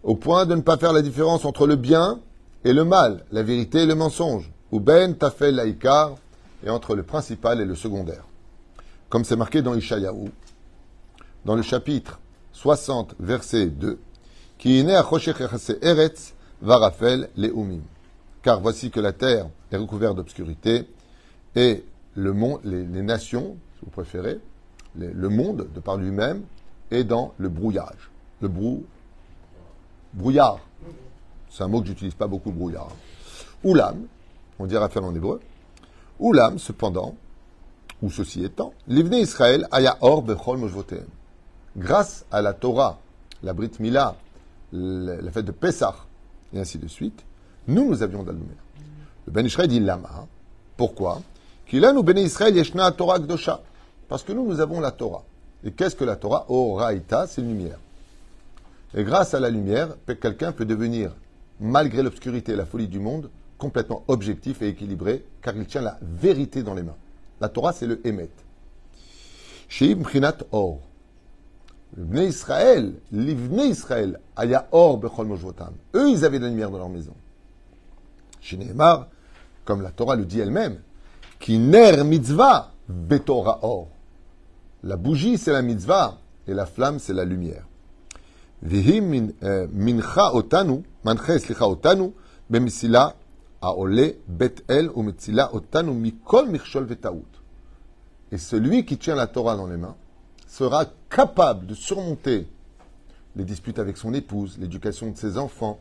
au 0.03 0.15
point 0.15 0.45
de 0.45 0.55
ne 0.55 0.61
pas 0.61 0.77
faire 0.77 0.93
la 0.93 1.01
différence 1.01 1.43
entre 1.43 1.67
le 1.67 1.75
bien 1.75 2.19
et 2.63 2.73
le 2.73 2.85
mal, 2.85 3.25
la 3.31 3.43
vérité 3.43 3.79
et 3.79 3.85
le 3.85 3.95
mensonge, 3.95 4.49
ou 4.71 4.79
ben 4.79 5.15
tafel 5.15 5.55
laïkar, 5.55 6.15
et 6.65 6.69
entre 6.69 6.95
le 6.95 7.03
principal 7.03 7.59
et 7.59 7.65
le 7.65 7.75
secondaire. 7.75 8.25
Comme 9.09 9.25
c'est 9.25 9.35
marqué 9.35 9.61
dans 9.61 9.75
Ishayahu, 9.75 10.31
dans 11.43 11.55
le 11.55 11.61
chapitre 11.61 12.19
60, 12.53 13.15
verset 13.19 13.65
2, 13.67 13.99
qui 14.57 14.79
est 14.79 14.83
né 14.83 14.95
à 14.95 15.05
Eretz, 15.81 16.33
Varafel, 16.61 17.29
Leumim. 17.35 17.81
Car 18.43 18.59
voici 18.59 18.89
que 18.89 18.99
la 18.99 19.13
terre 19.13 19.47
est 19.71 19.77
recouverte 19.77 20.15
d'obscurité 20.15 20.87
et 21.55 21.83
les, 22.15 22.85
nations, 23.03 23.57
si 23.77 23.85
vous 23.85 23.91
préférez, 23.91 24.39
le 24.95 25.29
monde, 25.29 25.67
de 25.73 25.79
par 25.79 25.97
lui-même, 25.97 26.43
est 26.89 27.03
dans 27.03 27.33
le 27.37 27.49
brouillage. 27.49 28.09
Le 28.41 28.47
brou, 28.47 28.83
brouillard. 30.13 30.59
C'est 31.49 31.63
un 31.63 31.67
mot 31.67 31.81
que 31.81 31.87
j'utilise 31.87 32.15
pas 32.15 32.27
beaucoup, 32.27 32.51
brouillard. 32.51 32.91
Oulam, 33.63 34.05
on 34.59 34.65
dit 34.65 34.75
Raphaël 34.75 35.05
en 35.05 35.15
hébreu. 35.15 35.39
Oulam, 36.19 36.57
cependant, 36.57 37.15
ou 38.01 38.09
ceci 38.09 38.43
étant, 38.43 38.73
l'Ivne 38.87 39.13
Israël 39.13 39.67
aya 39.71 39.97
or 40.01 40.23
bechol. 40.23 40.59
Grâce 41.77 42.25
à 42.31 42.41
la 42.41 42.53
Torah, 42.53 42.99
la 43.43 43.53
Brit 43.53 43.71
Mila, 43.79 44.15
la 44.73 45.31
fête 45.31 45.45
de 45.45 45.51
Pessah, 45.51 45.95
et 46.53 46.59
ainsi 46.59 46.77
de 46.77 46.87
suite, 46.87 47.23
nous, 47.67 47.89
nous 47.89 48.03
avions 48.03 48.23
de 48.23 48.27
la 48.27 48.33
lumière. 48.33 48.63
Le 49.27 49.31
Ben 49.31 49.45
Israël 49.45 49.69
dit 49.69 49.79
Lama. 49.79 50.27
Pourquoi? 50.77 51.21
Nous 51.71 52.03
yeshna 52.09 52.91
Torah. 52.91 53.19
Parce 54.09 54.23
que 54.23 54.33
nous, 54.33 54.45
nous 54.45 54.59
avons 54.59 54.79
la 54.79 54.91
Torah. 54.91 55.23
Et 55.63 55.71
qu'est-ce 55.71 55.95
que 55.95 56.03
la 56.03 56.15
Torah? 56.15 56.45
Oraita, 56.49 57.27
c'est 57.27 57.41
lumière. 57.41 57.77
Et 58.93 59.03
grâce 59.03 59.33
à 59.33 59.39
la 59.39 59.49
lumière, 59.49 59.95
quelqu'un 60.19 60.51
peut 60.51 60.65
devenir, 60.65 61.15
malgré 61.59 62.03
l'obscurité 62.03 62.53
et 62.53 62.55
la 62.55 62.65
folie 62.65 62.87
du 62.87 62.99
monde, 62.99 63.29
complètement 63.57 64.03
objectif 64.07 64.61
et 64.61 64.69
équilibré, 64.69 65.23
car 65.41 65.55
il 65.55 65.65
tient 65.65 65.81
la 65.81 65.97
vérité 66.01 66.63
dans 66.63 66.73
les 66.73 66.83
mains. 66.83 66.97
La 67.39 67.47
Torah, 67.47 67.73
c'est 67.73 67.87
le 67.87 68.05
Emet. 68.05 68.31
Sheib 69.69 70.01
Mchinat 70.01 70.37
Or. 70.51 70.79
Israël, 72.15 72.93
l'Ivnei 73.11 73.67
Israël, 73.67 74.19
Aya 74.35 74.67
Or 74.71 74.97
Bechol. 74.97 75.27
Eux, 75.95 76.09
ils 76.09 76.25
avaient 76.25 76.39
de 76.39 76.45
la 76.45 76.49
lumière 76.49 76.71
dans 76.71 76.79
leur 76.79 76.89
maison. 76.89 77.13
Chez 78.41 78.57
Nehemar, 78.57 79.07
comme 79.63 79.81
la 79.81 79.91
Torah 79.91 80.15
le 80.15 80.25
dit 80.25 80.39
elle-même, 80.39 80.79
qui 81.39 81.57
ner 81.57 82.03
mitzvah 82.03 82.71
betorah 82.89 83.59
or. 83.61 83.87
La 84.83 84.97
bougie, 84.97 85.37
c'est 85.37 85.51
la 85.51 85.61
mitzvah, 85.61 86.17
et 86.47 86.53
la 86.53 86.65
flamme, 86.65 86.99
c'est 86.99 87.13
la 87.13 87.23
lumière. 87.23 87.65
Vihi 88.63 89.01
euh, 89.43 89.67
mincha 89.71 90.33
otanu, 90.33 90.83
manche 91.03 91.37
slicha 91.39 91.67
otanu, 91.67 92.11
bemisila 92.49 93.15
aole 93.61 94.17
bet 94.27 94.63
el 94.67 94.91
otanu 94.93 95.93
mikol 95.93 96.47
vetaout. 96.85 97.25
Et 98.31 98.37
celui 98.37 98.85
qui 98.85 98.97
tient 98.97 99.15
la 99.15 99.27
Torah 99.27 99.55
dans 99.55 99.67
les 99.67 99.77
mains 99.77 99.95
sera 100.47 100.85
capable 101.09 101.65
de 101.65 101.73
surmonter 101.73 102.47
les 103.35 103.43
disputes 103.43 103.79
avec 103.79 103.97
son 103.97 104.13
épouse, 104.13 104.57
l'éducation 104.59 105.11
de 105.11 105.17
ses 105.17 105.37
enfants, 105.37 105.79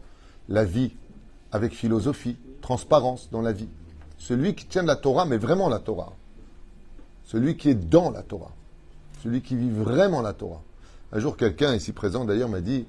la 0.49 0.65
vie 0.65 0.93
avec 1.53 1.73
philosophie, 1.73 2.37
transparence 2.61 3.29
dans 3.31 3.43
la 3.43 3.53
vie. 3.53 3.69
Celui 4.19 4.55
qui 4.55 4.67
tient 4.67 4.83
la 4.83 4.97
Torah, 4.97 5.25
mais 5.25 5.39
vraiment 5.39 5.69
la 5.69 5.79
Torah. 5.79 6.13
Celui 7.25 7.57
qui 7.57 7.71
est 7.71 7.75
dans 7.75 8.11
la 8.11 8.23
Torah. 8.23 8.53
Celui 9.23 9.43
qui 9.43 9.57
vit 9.57 9.71
vraiment 9.71 10.23
la 10.23 10.33
Torah. 10.33 10.63
Un 11.13 11.19
jour, 11.19 11.37
quelqu'un 11.37 11.75
ici 11.75 11.93
présent 11.93 12.25
d'ailleurs 12.25 12.49
m'a 12.49 12.61
dit 12.61 12.87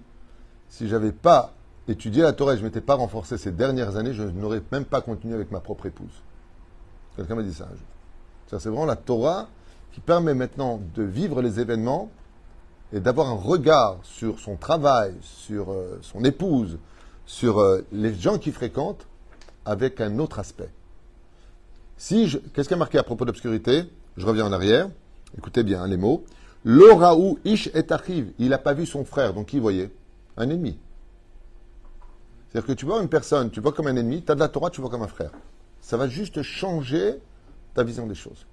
si 0.69 0.87
j'avais 0.87 1.11
pas 1.11 1.53
étudié 1.87 2.23
la 2.23 2.33
Torah 2.33 2.53
et 2.53 2.57
je 2.57 2.63
m'étais 2.63 2.81
pas 2.81 2.95
renforcé 2.95 3.37
ces 3.37 3.51
dernières 3.51 3.97
années, 3.97 4.13
je 4.13 4.23
n'aurais 4.23 4.61
même 4.71 4.85
pas 4.85 5.01
continué 5.01 5.33
avec 5.33 5.51
ma 5.51 5.59
propre 5.59 5.87
épouse. 5.87 6.21
Quelqu'un 7.15 7.35
m'a 7.35 7.43
dit 7.43 7.53
ça 7.53 7.65
un 7.65 7.75
jour. 7.75 8.59
C'est 8.59 8.69
vraiment 8.69 8.85
la 8.85 8.95
Torah 8.95 9.47
qui 9.93 10.01
permet 10.01 10.33
maintenant 10.33 10.79
de 10.95 11.03
vivre 11.03 11.41
les 11.41 11.59
événements 11.59 12.09
et 12.93 12.99
d'avoir 12.99 13.29
un 13.29 13.35
regard 13.35 13.97
sur 14.03 14.39
son 14.39 14.55
travail, 14.57 15.15
sur 15.21 15.71
euh, 15.71 15.99
son 16.01 16.23
épouse, 16.23 16.77
sur 17.25 17.59
euh, 17.59 17.85
les 17.91 18.13
gens 18.13 18.37
qui 18.37 18.51
fréquentent 18.51 19.07
avec 19.65 20.01
un 20.01 20.19
autre 20.19 20.39
aspect. 20.39 20.69
Si 21.97 22.27
je, 22.27 22.37
qu'est-ce 22.39 22.67
qui 22.67 22.73
est 22.73 22.77
marqué 22.77 22.97
à 22.97 23.03
propos 23.03 23.25
d'obscurité? 23.25 23.83
Je 24.17 24.25
reviens 24.25 24.45
en 24.45 24.51
arrière. 24.51 24.89
Écoutez 25.37 25.63
bien 25.63 25.83
hein, 25.83 25.87
les 25.87 25.97
mots. 25.97 26.25
L'oraou 26.63 27.39
ish 27.45 27.67
et 27.73 27.91
achiv. 27.91 28.33
Il 28.39 28.49
n'a 28.49 28.57
pas 28.57 28.73
vu 28.73 28.85
son 28.85 29.05
frère, 29.05 29.33
donc 29.33 29.47
qui 29.47 29.59
voyait 29.59 29.91
Un 30.37 30.49
ennemi. 30.49 30.77
C'est-à-dire 32.49 32.67
que 32.67 32.73
tu 32.73 32.85
vois 32.85 33.01
une 33.01 33.07
personne, 33.07 33.49
tu 33.49 33.61
vois 33.61 33.71
comme 33.71 33.87
un 33.87 33.95
ennemi, 33.95 34.23
tu 34.23 34.31
as 34.31 34.35
de 34.35 34.39
la 34.39 34.49
Torah, 34.49 34.69
tu 34.69 34.81
vois 34.81 34.89
comme 34.89 35.03
un 35.03 35.07
frère. 35.07 35.31
Ça 35.79 35.95
va 35.95 36.07
juste 36.07 36.41
changer 36.41 37.15
ta 37.73 37.83
vision 37.83 38.07
des 38.07 38.15
choses. 38.15 38.45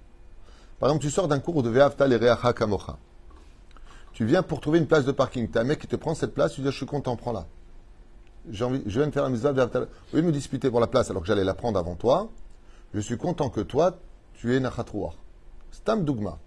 Par 0.79 0.89
exemple, 0.89 1.03
tu 1.03 1.11
sors 1.11 1.27
d'un 1.27 1.39
cours 1.39 1.61
de 1.61 1.69
Ve'avta 1.69 2.07
l'ereacha 2.07 2.53
kamocha. 2.53 2.97
Tu 4.13 4.25
viens 4.25 4.41
pour 4.41 4.61
trouver 4.61 4.79
une 4.79 4.87
place 4.87 5.05
de 5.05 5.11
parking. 5.11 5.49
Tu 5.51 5.57
as 5.57 5.61
un 5.61 5.65
mec 5.65 5.79
qui 5.79 5.87
te 5.87 5.95
prend 5.95 6.15
cette 6.15 6.33
place, 6.33 6.53
tu 6.53 6.61
dis 6.61 6.67
Je 6.67 6.77
suis 6.77 6.85
content, 6.85 7.15
prends-la. 7.15 7.45
Je 8.51 8.65
viens 8.65 9.07
de 9.07 9.11
faire 9.11 9.23
la 9.23 9.29
mitzvah 9.29 9.51
Ve'avta. 9.51 9.81
Au 9.81 10.15
lieu 10.15 10.21
de 10.21 10.27
me 10.27 10.31
disputer 10.31 10.69
pour 10.69 10.79
la 10.79 10.87
place 10.87 11.09
alors 11.09 11.21
que 11.21 11.27
j'allais 11.27 11.43
la 11.43 11.53
prendre 11.53 11.77
avant 11.79 11.95
toi, 11.95 12.29
je 12.93 12.99
suis 12.99 13.17
content 13.17 13.49
que 13.49 13.61
toi, 13.61 13.97
tu 14.33 14.55
es 14.55 14.59
Nachatrouar. 14.59 15.15
Stam 15.71 16.03
Dougma. 16.03 16.37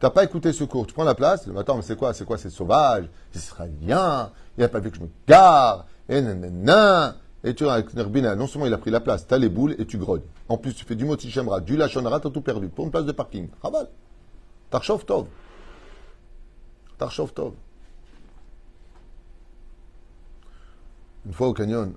Tu 0.00 0.06
n'as 0.06 0.10
pas 0.10 0.24
écouté 0.24 0.52
ce 0.52 0.64
cours, 0.64 0.86
tu 0.86 0.92
prends 0.92 1.04
la 1.04 1.14
place, 1.14 1.46
mais 1.46 1.58
attends, 1.60 1.76
mais 1.76 1.82
c'est 1.82 1.96
quoi 1.96 2.12
C'est 2.12 2.24
quoi 2.24 2.36
C'est 2.36 2.50
sauvage, 2.50 3.08
c'est 3.30 3.38
israélien, 3.38 4.30
il 4.58 4.62
n'a 4.62 4.68
pas 4.68 4.80
vu 4.80 4.90
que 4.90 4.96
je 4.96 5.02
me 5.02 5.08
gare, 5.26 5.86
et 6.08 6.20
nanana. 6.20 7.16
Et 7.46 7.54
tu 7.54 7.68
avec 7.68 7.92
Nerbina, 7.92 8.34
non 8.34 8.46
seulement 8.46 8.66
il 8.66 8.72
a 8.72 8.78
pris 8.78 8.90
la 8.90 9.00
place, 9.00 9.26
tu 9.26 9.34
as 9.34 9.38
les 9.38 9.50
boules 9.50 9.76
et 9.78 9.84
tu 9.84 9.98
grognes. 9.98 10.22
En 10.48 10.56
plus, 10.56 10.74
tu 10.74 10.84
fais 10.86 10.94
du 10.94 11.04
moti 11.04 11.30
shemra, 11.30 11.60
du 11.60 11.76
lachonra, 11.76 12.18
tu 12.18 12.26
as 12.26 12.30
tout 12.30 12.40
perdu. 12.40 12.68
Pour 12.68 12.86
une 12.86 12.90
place 12.90 13.04
de 13.04 13.12
parking. 13.12 13.48
Raval. 13.62 13.88
Tarchov 14.70 15.04
tov. 15.04 15.26
Tarchov 16.96 17.34
tov. 17.34 17.52
Une 21.26 21.32
fois 21.32 21.48
au 21.48 21.54
canyon, 21.54 21.94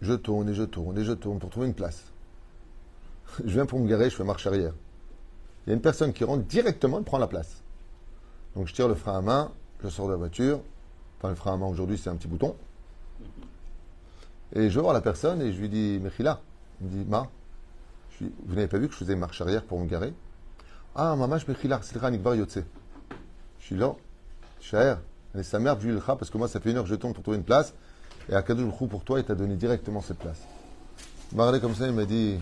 je 0.00 0.12
tourne 0.12 0.48
et 0.48 0.54
je 0.54 0.62
tourne 0.62 0.98
et 0.98 1.04
je 1.04 1.12
tourne 1.12 1.38
pour 1.38 1.50
trouver 1.50 1.66
une 1.66 1.74
place. 1.74 2.04
Je 3.44 3.50
viens 3.50 3.66
pour 3.66 3.78
me 3.78 3.88
garer, 3.88 4.10
je 4.10 4.16
fais 4.16 4.24
marche 4.24 4.46
arrière. 4.46 4.74
Il 5.64 5.70
y 5.70 5.72
a 5.72 5.74
une 5.74 5.80
personne 5.80 6.12
qui 6.12 6.22
rentre 6.22 6.44
directement 6.44 7.00
et 7.00 7.02
prend 7.02 7.18
la 7.18 7.26
place. 7.26 7.62
Donc 8.54 8.66
je 8.66 8.74
tire 8.74 8.88
le 8.88 8.94
frein 8.94 9.18
à 9.18 9.22
main, 9.22 9.52
je 9.82 9.88
sors 9.88 10.06
de 10.06 10.12
la 10.12 10.18
voiture. 10.18 10.60
Enfin, 11.18 11.30
le 11.30 11.34
frein 11.34 11.54
à 11.54 11.56
main 11.56 11.66
aujourd'hui, 11.66 11.96
c'est 11.96 12.10
un 12.10 12.16
petit 12.16 12.28
bouton. 12.28 12.54
Et 14.54 14.68
je 14.68 14.80
voir 14.80 14.92
la 14.92 15.00
personne 15.00 15.40
et 15.40 15.52
je 15.52 15.60
lui 15.60 15.68
dis, 15.68 15.98
Mechila. 16.02 16.40
Il 16.80 16.88
me 16.88 16.92
dit, 16.92 17.08
Ma, 17.08 17.28
je 18.18 18.26
vous 18.44 18.54
n'avez 18.54 18.68
pas 18.68 18.78
vu 18.78 18.88
que 18.88 18.92
je 18.92 18.98
faisais 18.98 19.16
marche 19.16 19.40
arrière 19.40 19.64
pour 19.64 19.80
me 19.80 19.86
garer? 19.86 20.12
Ah, 20.94 21.16
maman, 21.16 21.38
je 21.38 21.46
Mechila, 21.50 21.80
c'est 21.82 21.94
le 21.94 22.36
Yotse. 22.36 22.58
Je 23.60 23.64
suis 23.64 23.76
là, 23.76 23.94
cher, 24.60 25.00
et 25.38 25.42
sa 25.42 25.58
mère, 25.58 25.76
vu 25.76 25.92
le 25.92 26.00
parce 26.00 26.28
que 26.28 26.36
moi, 26.36 26.48
ça 26.48 26.60
fait 26.60 26.70
une 26.70 26.76
heure 26.76 26.84
que 26.84 26.90
je 26.90 26.96
tourne 26.96 27.14
pour 27.14 27.22
trouver 27.22 27.38
une 27.38 27.44
place. 27.44 27.72
Et 28.30 28.34
à 28.34 28.42
Kadosh 28.42 28.64
Baruch 28.66 28.88
pour 28.88 29.04
toi, 29.04 29.18
il 29.20 29.24
t'a 29.24 29.34
donné 29.34 29.56
directement 29.56 30.00
cette 30.00 30.18
place. 30.18 30.42
Il 31.32 31.60
comme 31.60 31.74
ça, 31.74 31.86
il 31.86 31.94
m'a 31.94 32.04
dit 32.04 32.38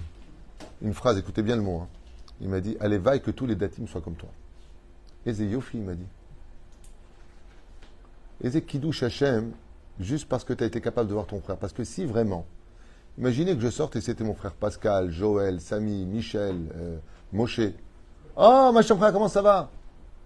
une 0.82 0.94
phrase, 0.94 1.18
écoutez 1.18 1.42
bien 1.42 1.56
le 1.56 1.62
mot. 1.62 1.80
hein. 1.80 1.88
Il 2.40 2.48
m'a 2.48 2.60
dit 2.60 2.76
Allez, 2.80 2.98
vaille 2.98 3.20
que 3.20 3.30
tous 3.30 3.46
les 3.46 3.54
datim 3.54 3.86
soient 3.86 4.00
comme 4.00 4.14
toi. 4.14 4.28
C'est 5.24 5.46
Yofi, 5.46 5.78
il 5.78 5.84
m'a 5.84 5.94
dit. 5.94 6.06
C'est 8.42 9.44
juste 10.00 10.28
parce 10.28 10.44
que 10.44 10.54
tu 10.54 10.64
as 10.64 10.66
été 10.66 10.80
capable 10.80 11.08
de 11.08 11.14
voir 11.14 11.26
ton 11.26 11.40
frère. 11.40 11.58
Parce 11.58 11.74
que 11.74 11.84
si 11.84 12.06
vraiment, 12.06 12.46
imaginez 13.18 13.54
que 13.54 13.60
je 13.60 13.68
sorte 13.68 13.96
et 13.96 14.00
c'était 14.00 14.24
mon 14.24 14.34
frère 14.34 14.52
Pascal, 14.52 15.10
Joël, 15.10 15.60
Samy, 15.60 16.06
Michel, 16.06 16.56
euh, 16.76 16.96
Moshe. 17.32 17.60
Oh, 18.36 18.70
ma 18.72 18.80
chère 18.80 18.96
frère, 18.96 19.12
comment 19.12 19.28
ça 19.28 19.42
va? 19.42 19.70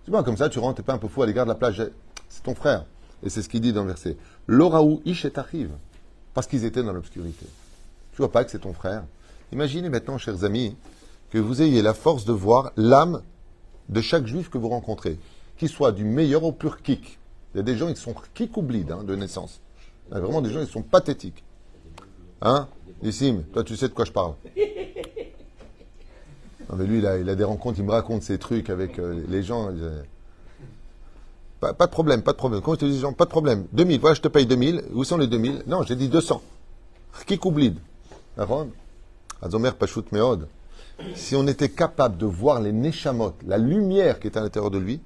Tu 0.05 0.11
vois, 0.13 0.23
comme 0.23 0.37
ça, 0.37 0.49
tu 0.49 0.61
rentres, 0.61 0.77
t'es 0.77 0.83
pas 0.83 0.93
un 0.93 0.99
peu 0.99 1.09
fou 1.09 1.23
à 1.23 1.27
l'égard 1.27 1.45
de 1.45 1.51
la 1.51 1.57
plage. 1.57 1.83
C'est 2.29 2.43
ton 2.43 2.55
frère. 2.55 2.85
Et 3.25 3.31
c'est 3.31 3.43
ce 3.43 3.49
qu'il 3.49 3.61
dit 3.63 3.73
dans 3.73 3.83
le 3.83 3.89
verset. 3.89 4.17
L'oraou 4.47 5.01
ish 5.05 5.25
et 5.25 5.39
arrive. 5.39 5.71
Parce 6.35 6.47
qu'ils 6.47 6.65
étaient 6.65 6.83
dans 6.83 6.93
l'obscurité. 6.93 7.47
Tu 8.13 8.19
vois 8.19 8.31
pas 8.31 8.45
que 8.45 8.51
c'est 8.51 8.61
ton 8.61 8.75
frère. 8.75 9.05
Imaginez 9.53 9.89
maintenant, 9.89 10.19
chers 10.19 10.45
amis, 10.45 10.77
que 11.31 11.39
vous 11.39 11.63
ayez 11.63 11.81
la 11.83 11.95
force 11.95 12.25
de 12.25 12.33
voir 12.33 12.73
l'âme 12.77 13.23
de 13.89 14.01
chaque 14.01 14.27
juif 14.27 14.51
que 14.51 14.59
vous 14.59 14.69
rencontrez, 14.69 15.19
qu'il 15.57 15.69
soit 15.69 15.93
du 15.93 16.05
meilleur 16.05 16.45
au 16.45 16.53
pur 16.53 16.83
kick. 16.83 17.19
Il 17.55 17.59
y 17.59 17.61
a 17.61 17.63
des 17.63 17.77
gens 17.77 17.93
qui 17.93 18.01
sont 18.01 18.15
kick 18.35 18.57
ou 18.57 18.63
bleed 18.63 18.91
hein, 18.91 19.05
de 19.05 19.15
naissance. 19.17 19.61
Il 20.11 20.15
y 20.15 20.17
a 20.17 20.21
vraiment 20.21 20.43
des 20.43 20.51
gens 20.51 20.65
qui 20.65 20.71
sont 20.71 20.83
pathétiques. 20.83 21.43
Hein 22.43 22.69
Nissim, 23.03 23.43
toi 23.53 23.65
tu 23.65 23.77
sais 23.77 23.89
de 23.89 23.95
quoi 23.95 24.05
je 24.05 24.13
parle. 24.13 24.35
Non, 26.71 26.77
mais 26.77 26.87
lui, 26.87 26.99
il 26.99 27.07
a, 27.07 27.35
des 27.35 27.45
rencontres, 27.45 27.79
il 27.79 27.85
me 27.85 27.91
raconte 27.91 28.23
ces 28.23 28.39
trucs 28.39 28.71
avec 28.71 28.99
euh, 28.99 29.23
les 29.29 29.43
gens. 29.43 29.69
euh, 29.71 30.03
Pas, 31.73 31.87
de 31.87 31.91
problème, 31.91 32.23
pas 32.23 32.33
de 32.33 32.37
problème. 32.37 32.61
Comment 32.61 32.75
je 32.75 32.81
te 32.81 32.85
dis, 32.85 33.03
pas 33.17 33.25
de 33.25 33.31
problème. 33.31 33.67
2000, 33.73 34.01
voilà, 34.01 34.15
je 34.15 34.21
te 34.21 34.29
paye 34.29 34.47
2000. 34.47 34.85
Où 34.93 35.05
sont 35.05 35.17
les 35.17 35.27
2000 35.27 35.63
Non, 35.67 35.83
j'ai 35.83 35.97
dit 35.97 36.09
200. 36.09 36.43
Kick 37.27 37.45
ou 37.47 37.51
bleed. 37.51 37.77
D'accord 38.37 38.67
Azomer 39.41 39.71
Pashut 39.79 40.05
Meod. 40.13 40.49
Si 41.15 41.35
on 41.35 41.47
était 41.47 41.69
capable 41.69 42.17
de 42.19 42.27
voir 42.27 42.61
les 42.61 42.73
Neshamot, 42.73 43.35
la 43.47 43.59
lumière 43.59 44.21
qui 44.21 44.29
est 44.29 44.37
à 44.37 44.41
l'intérieur 44.41 44.71
de 44.71 44.79
lui, 44.79 45.01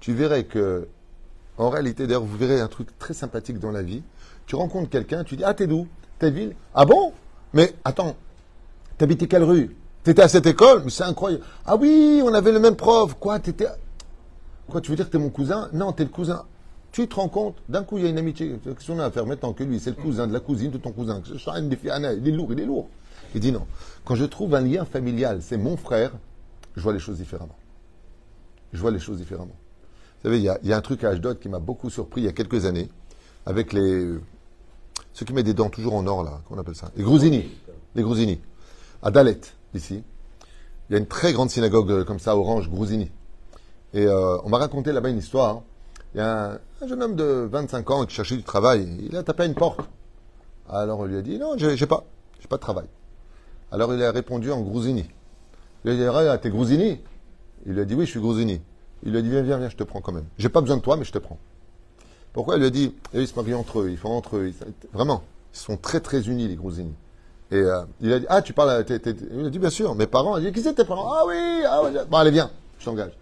tu 0.00 0.14
verrais 0.14 0.44
que, 0.44 0.88
en 1.58 1.70
réalité, 1.70 2.06
d'ailleurs, 2.06 2.24
vous 2.24 2.36
verrez 2.36 2.60
un 2.60 2.68
truc 2.68 2.88
très 2.98 3.14
sympathique 3.14 3.58
dans 3.58 3.70
la 3.70 3.82
vie. 3.82 4.02
Tu 4.46 4.56
rencontres 4.56 4.90
quelqu'un, 4.90 5.24
tu 5.24 5.36
dis 5.36 5.44
Ah, 5.44 5.54
t'es 5.54 5.66
d'où? 5.66 5.86
Telle 6.18 6.32
ville? 6.32 6.56
Ah 6.74 6.84
bon? 6.84 7.12
Mais 7.52 7.74
attends, 7.84 8.16
t'habitais 8.98 9.26
quelle 9.26 9.44
rue? 9.44 9.76
T'étais 10.02 10.22
à 10.22 10.28
cette 10.28 10.46
école? 10.46 10.82
Mais 10.84 10.90
c'est 10.90 11.04
incroyable. 11.04 11.44
Ah 11.64 11.76
oui, 11.76 12.20
on 12.24 12.32
avait 12.32 12.52
le 12.52 12.60
même 12.60 12.76
prof. 12.76 13.14
Quoi 13.18 13.38
T'étais. 13.38 13.66
Quoi, 14.68 14.80
tu 14.80 14.90
veux 14.90 14.96
dire 14.96 15.06
que 15.06 15.12
t'es 15.12 15.18
mon 15.18 15.30
cousin? 15.30 15.68
Non, 15.72 15.92
t'es 15.92 16.04
le 16.04 16.10
cousin. 16.10 16.44
Tu 16.92 17.06
te 17.08 17.14
rends 17.14 17.28
compte? 17.28 17.56
D'un 17.68 17.84
coup, 17.84 17.98
il 17.98 18.04
y 18.04 18.06
a 18.06 18.10
une 18.10 18.18
amitié. 18.18 18.58
Qu'est-ce 18.64 18.86
qu'on 18.86 18.98
a 18.98 19.04
à 19.04 19.10
faire 19.10 19.26
maintenant 19.26 19.52
que 19.52 19.62
lui 19.62 19.78
C'est 19.78 19.90
le 19.90 20.02
cousin 20.02 20.26
de 20.26 20.32
la 20.32 20.40
cousine 20.40 20.70
de 20.70 20.78
ton 20.78 20.92
cousin. 20.92 21.22
Il 21.26 22.28
est 22.28 22.30
lourd, 22.30 22.52
il 22.52 22.60
est 22.60 22.64
lourd. 22.64 22.88
Il 23.34 23.40
dit 23.40 23.52
non. 23.52 23.66
Quand 24.04 24.14
je 24.14 24.24
trouve 24.24 24.54
un 24.54 24.60
lien 24.60 24.84
familial, 24.84 25.42
c'est 25.42 25.58
mon 25.58 25.76
frère, 25.76 26.12
je 26.74 26.82
vois 26.82 26.92
les 26.92 26.98
choses 26.98 27.18
différemment. 27.18 27.56
Je 28.72 28.80
vois 28.80 28.90
les 28.90 28.98
choses 28.98 29.18
différemment. 29.18 29.56
Vous 30.22 30.30
savez, 30.30 30.38
il 30.38 30.44
y 30.44 30.72
a, 30.72 30.76
un 30.76 30.80
truc 30.80 31.04
à 31.04 31.10
Ashdod 31.10 31.38
qui 31.38 31.48
m'a 31.48 31.58
beaucoup 31.58 31.90
surpris 31.90 32.22
il 32.22 32.24
y 32.24 32.28
a 32.28 32.32
quelques 32.32 32.64
années, 32.64 32.88
avec 33.44 33.72
les. 33.72 34.14
Ceux 35.12 35.24
qui 35.24 35.32
mettent 35.32 35.46
des 35.46 35.54
dents 35.54 35.68
toujours 35.68 35.94
en 35.94 36.06
or, 36.06 36.24
là, 36.24 36.40
qu'on 36.48 36.58
appelle 36.58 36.74
ça? 36.74 36.90
Les 36.96 37.02
Grousini. 37.02 37.44
Les 37.94 38.02
Grousini. 38.02 38.40
À 39.02 39.10
Dalet, 39.10 39.40
ici, 39.74 40.02
il 40.88 40.92
y 40.92 40.96
a 40.96 40.98
une 40.98 41.06
très 41.06 41.32
grande 41.32 41.50
synagogue 41.50 41.90
euh, 41.90 42.04
comme 42.04 42.18
ça, 42.18 42.36
orange, 42.36 42.70
Grousini. 42.70 43.10
Et 43.96 44.06
euh, 44.06 44.36
on 44.44 44.48
m'a 44.50 44.58
raconté 44.58 44.92
là-bas 44.92 45.08
une 45.08 45.18
histoire. 45.18 45.62
Il 46.14 46.18
y 46.18 46.20
a 46.20 46.50
un, 46.52 46.58
un 46.82 46.86
jeune 46.86 47.02
homme 47.02 47.16
de 47.16 47.48
25 47.50 47.90
ans 47.90 48.04
qui 48.06 48.14
cherchait 48.14 48.36
du 48.36 48.42
travail. 48.42 48.86
Il 49.00 49.16
a 49.16 49.22
tapé 49.22 49.42
à 49.44 49.46
une 49.46 49.54
porte. 49.54 49.80
Alors 50.68 51.00
on 51.00 51.04
lui 51.06 51.16
a 51.16 51.22
dit 51.22 51.38
Non, 51.38 51.56
j'ai 51.56 51.86
pas. 51.86 52.04
J'ai 52.40 52.46
pas 52.48 52.56
de 52.56 52.60
travail. 52.60 52.84
Alors 53.72 53.92
il 53.94 54.02
a 54.02 54.12
répondu 54.12 54.52
en 54.52 54.60
Grousini. 54.60 55.06
Il 55.84 55.90
lui 55.92 56.02
a 56.06 56.10
dit 56.12 56.28
Ah, 56.28 56.36
t'es 56.38 56.50
Grousini 56.50 57.00
Il 57.64 57.72
lui 57.72 57.80
a 57.80 57.84
dit 57.86 57.94
Oui, 57.94 58.04
je 58.04 58.10
suis 58.10 58.20
Grousini. 58.20 58.60
Il 59.02 59.12
lui 59.12 59.18
a 59.18 59.22
dit 59.22 59.30
Viens, 59.30 59.42
viens, 59.42 59.58
viens, 59.58 59.68
je 59.70 59.76
te 59.76 59.84
prends 59.84 60.00
quand 60.02 60.12
même. 60.12 60.26
J'ai 60.38 60.48
pas 60.50 60.60
besoin 60.60 60.76
de 60.76 60.82
toi, 60.82 60.96
mais 60.96 61.04
je 61.04 61.12
te 61.12 61.18
prends. 61.18 61.38
Pourquoi? 62.34 62.56
Il 62.56 62.60
lui 62.60 62.66
a 62.66 62.70
dit 62.70 62.94
Et 63.14 63.20
ils 63.22 63.26
se 63.28 63.34
marient 63.34 63.54
entre 63.54 63.80
eux, 63.80 63.90
ils 63.90 63.96
font 63.96 64.10
entre 64.12 64.36
eux. 64.36 64.52
vraiment, 64.92 65.22
ils 65.54 65.58
sont 65.58 65.76
très 65.78 66.00
très 66.00 66.28
unis, 66.28 66.48
les 66.48 66.56
Grousini. 66.56 66.92
Et 67.50 67.56
euh, 67.56 67.82
il 68.02 68.12
a 68.12 68.18
dit 68.18 68.26
Ah, 68.28 68.42
tu 68.42 68.52
parles 68.52 68.70
à. 68.70 68.84
t'es- 68.84 68.98
t'es- 68.98 69.14
Il 69.32 69.46
a 69.46 69.50
dit 69.50 69.58
Bien 69.58 69.70
sûr, 69.70 69.94
mes 69.94 70.06
parents. 70.06 70.36
Il 70.36 70.46
a 70.46 70.50
dit 70.50 70.54
Qui 70.56 70.62
c'est 70.62 70.74
tes 70.74 70.84
parents? 70.84 71.10
Ah 71.12 71.24
oui, 71.26 71.62
ah 71.66 71.80
oui. 71.84 71.90
Bon, 72.10 72.16
allez, 72.18 72.30
viens, 72.32 72.50
je 72.78 72.84
t'engage. 72.84 73.12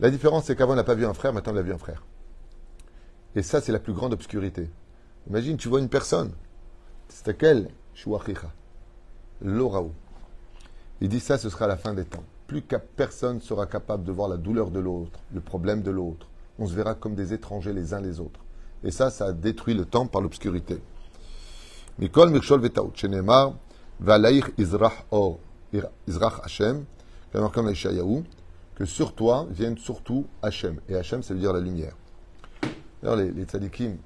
La 0.00 0.10
différence, 0.10 0.44
c'est 0.44 0.56
qu'avant, 0.56 0.72
on 0.72 0.76
n'a 0.76 0.84
pas 0.84 0.94
vu 0.94 1.04
un 1.04 1.12
frère, 1.12 1.32
maintenant, 1.34 1.52
on 1.52 1.56
a 1.56 1.62
vu 1.62 1.72
un 1.72 1.78
frère. 1.78 2.02
Et 3.36 3.42
ça, 3.42 3.60
c'est 3.60 3.72
la 3.72 3.78
plus 3.78 3.92
grande 3.92 4.14
obscurité. 4.14 4.70
Imagine, 5.28 5.58
tu 5.58 5.68
vois 5.68 5.80
une 5.80 5.90
personne. 5.90 6.32
C'est 7.08 7.26
laquelle? 7.26 7.68
Shuachicha. 7.94 8.50
L'oraou. 9.42 9.92
Il 11.02 11.08
dit 11.08 11.20
ça, 11.20 11.36
ce 11.38 11.50
sera 11.50 11.66
la 11.66 11.76
fin 11.76 11.92
des 11.92 12.04
temps. 12.04 12.24
Plus 12.46 12.62
qu'à 12.62 12.78
personne 12.78 13.40
sera 13.40 13.66
capable 13.66 14.04
de 14.04 14.12
voir 14.12 14.28
la 14.28 14.38
douleur 14.38 14.70
de 14.70 14.80
l'autre, 14.80 15.20
le 15.32 15.40
problème 15.40 15.82
de 15.82 15.90
l'autre. 15.90 16.26
On 16.58 16.66
se 16.66 16.74
verra 16.74 16.94
comme 16.94 17.14
des 17.14 17.32
étrangers 17.32 17.72
les 17.72 17.94
uns 17.94 18.00
les 18.00 18.20
autres. 18.20 18.40
Et 18.82 18.90
ça, 18.90 19.10
ça 19.10 19.26
a 19.26 19.32
détruit 19.32 19.74
le 19.74 19.84
temps 19.84 20.06
par 20.06 20.22
l'obscurité. 20.22 20.80
Mikol 21.98 22.34
Izrach 24.58 25.04
que 28.80 28.86
sur 28.86 29.14
toi 29.14 29.46
vienne 29.50 29.76
surtout 29.76 30.26
Hashem. 30.40 30.80
Et 30.88 30.96
Hashem, 30.96 31.22
ça 31.22 31.34
veut 31.34 31.40
dire 31.40 31.52
la 31.52 31.60
lumière. 31.60 31.94
D'ailleurs, 33.02 33.16
les, 33.16 33.30
les 33.30 33.42
tzadikim, 33.42 33.98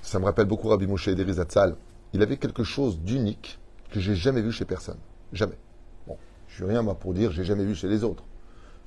ça 0.00 0.18
me 0.18 0.24
rappelle 0.24 0.46
beaucoup 0.46 0.68
Rabbi 0.68 0.86
Moshe 0.86 1.08
Ederi 1.08 1.34
Zatzal. 1.34 1.76
Il 2.14 2.22
avait 2.22 2.38
quelque 2.38 2.64
chose 2.64 2.98
d'unique 2.98 3.58
que 3.90 4.00
j'ai 4.00 4.14
jamais 4.14 4.40
vu 4.40 4.52
chez 4.52 4.64
personne. 4.64 4.96
Jamais. 5.34 5.58
Bon, 6.06 6.16
je 6.48 6.54
suis 6.54 6.64
rien 6.64 6.80
moi 6.80 6.94
pour 6.94 7.12
dire 7.12 7.30
j'ai 7.30 7.44
jamais 7.44 7.66
vu 7.66 7.74
chez 7.74 7.88
les 7.88 8.04
autres. 8.04 8.24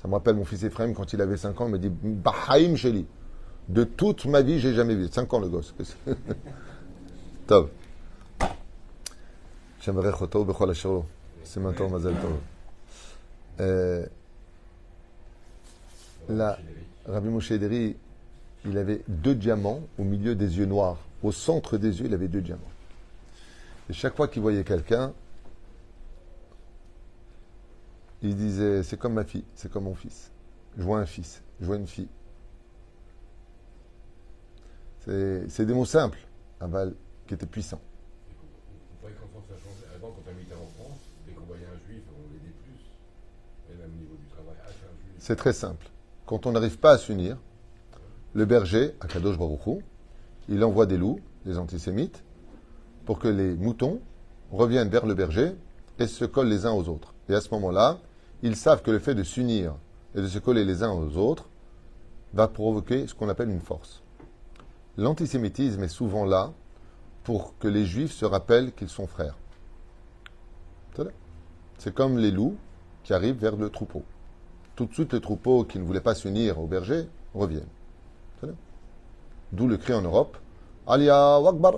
Ça 0.02 0.08
me 0.08 0.16
rappelle 0.16 0.34
mon 0.34 0.46
fils 0.46 0.64
Ephraim 0.64 0.94
quand 0.94 1.14
il 1.14 1.22
avait 1.22 1.38
5 1.38 1.62
ans, 1.62 1.68
il 1.68 1.74
me 1.74 1.78
dit 1.78 1.92
Bahaim 1.92 2.76
Sheli. 2.76 3.06
De 3.68 3.84
toute 3.84 4.26
ma 4.26 4.42
vie, 4.42 4.60
j'ai 4.60 4.74
jamais 4.74 4.96
vu. 4.96 5.10
5 5.12 5.32
ans 5.32 5.40
le 5.40 5.50
gosse. 5.50 5.76
Tov. 7.46 7.70
J'aimerais 9.80 10.12
Choto. 10.12 11.06
C'est 11.44 11.60
maintenant 11.60 11.90
Mazel 11.92 12.16
Tov. 13.60 14.10
Là, 16.30 16.60
Rabbi 17.08 17.28
Moshe 17.28 17.50
Ederi, 17.52 17.98
il 18.64 18.78
avait 18.78 19.02
deux 19.08 19.34
diamants 19.34 19.82
au 19.98 20.04
milieu 20.04 20.36
des 20.36 20.60
yeux 20.60 20.68
noirs. 20.68 20.98
Au 21.24 21.32
centre 21.32 21.78
des 21.78 22.00
yeux, 22.00 22.06
il 22.06 22.14
avait 22.14 22.28
deux 22.28 22.42
diamants. 22.42 22.62
Et 23.90 23.94
chaque 23.94 24.16
fois 24.16 24.28
qu'il 24.28 24.44
voyait 24.44 24.64
quelqu'un, 24.64 25.12
il 28.22 28.36
disait 28.36 28.84
C'est 28.84 28.98
comme 28.98 29.14
ma 29.14 29.24
fille, 29.24 29.44
c'est 29.56 29.72
comme 29.72 29.86
mon 29.86 29.96
fils. 29.96 30.32
Je 30.78 30.84
vois 30.84 31.00
un 31.00 31.08
fils, 31.08 31.42
je 31.60 31.66
vois 31.66 31.78
une 31.78 31.88
fille. 31.88 32.08
C'est 35.06 35.66
des 35.66 35.74
mots 35.74 35.86
simples, 35.86 36.20
aval, 36.60 36.94
qui 37.26 37.34
étaient 37.34 37.48
puissants. 37.48 37.82
Vous 38.30 39.02
voyez 39.02 39.16
comment 39.20 39.44
ça 39.48 39.56
a 39.56 39.58
changé 39.58 39.96
Avant, 39.96 40.12
quand 40.12 40.22
on 40.28 40.30
habitait 40.30 40.54
en 40.54 40.68
France, 40.78 41.00
dès 41.26 41.34
qu'on 41.34 41.46
voyait 41.46 41.66
un 41.66 41.88
juif, 41.88 42.04
on 42.16 42.32
l'aidait 42.32 42.54
plus. 42.64 43.74
Et 43.74 43.78
même 43.82 43.90
au 43.90 44.00
niveau 44.00 44.16
du 44.16 44.28
travail, 44.28 44.54
ah, 44.62 44.68
c'est 44.68 44.86
un 44.86 44.96
juif. 45.02 45.16
C'est 45.18 45.36
très 45.36 45.54
simple. 45.54 45.90
Quand 46.30 46.46
on 46.46 46.52
n'arrive 46.52 46.78
pas 46.78 46.92
à 46.92 46.98
s'unir, 47.00 47.38
le 48.36 48.46
berger, 48.46 48.94
Akadosh 49.00 49.40
Baruchou, 49.40 49.82
il 50.48 50.64
envoie 50.64 50.86
des 50.86 50.96
loups, 50.96 51.20
des 51.44 51.58
antisémites, 51.58 52.24
pour 53.08 53.18
que 53.18 53.28
les 53.28 53.56
moutons 53.56 54.00
reviennent 54.52 54.90
vers 54.90 55.08
le 55.08 55.16
berger 55.16 55.56
et 55.98 56.06
se 56.06 56.26
collent 56.26 56.50
les 56.50 56.68
uns 56.68 56.72
aux 56.72 56.88
autres. 56.88 57.16
Et 57.30 57.34
à 57.34 57.42
ce 57.42 57.50
moment-là, 57.56 57.98
ils 58.44 58.56
savent 58.56 58.84
que 58.84 58.92
le 58.92 59.00
fait 59.00 59.16
de 59.16 59.24
s'unir 59.24 59.74
et 60.14 60.22
de 60.22 60.28
se 60.28 60.38
coller 60.38 60.66
les 60.66 60.84
uns 60.84 60.92
aux 60.92 61.18
autres 61.18 61.50
va 62.36 62.48
provoquer 62.48 63.08
ce 63.08 63.16
qu'on 63.16 63.30
appelle 63.30 63.50
une 63.50 63.60
force. 63.60 64.04
L'antisémitisme 64.98 65.82
est 65.82 65.88
souvent 65.88 66.26
là 66.26 66.54
pour 67.24 67.58
que 67.58 67.68
les 67.68 67.88
juifs 67.88 68.14
se 68.14 68.26
rappellent 68.26 68.72
qu'ils 68.74 68.90
sont 68.90 69.08
frères. 69.08 69.36
C'est 71.80 71.96
comme 71.96 72.20
les 72.20 72.30
loups 72.30 72.56
qui 73.04 73.16
arrivent 73.16 73.40
vers 73.40 73.56
le 73.56 73.72
troupeau 73.72 74.04
tout 74.79 74.87
de 74.87 74.95
suite 74.95 75.13
les 75.13 75.21
troupeaux 75.21 75.65
qui 75.65 75.79
ne 75.79 75.85
voulaient 75.85 76.01
pas 76.01 76.15
s'unir 76.15 76.61
au 76.61 76.67
berger 76.67 77.07
reviennent. 77.35 77.63
C'est-à-dire 78.39 78.59
D'où 79.53 79.69
le 79.69 79.77
cri 79.77 79.93
en 79.95 80.03
Europe 80.03 80.37
Alia 80.87 81.41
Wakbar. 81.41 81.75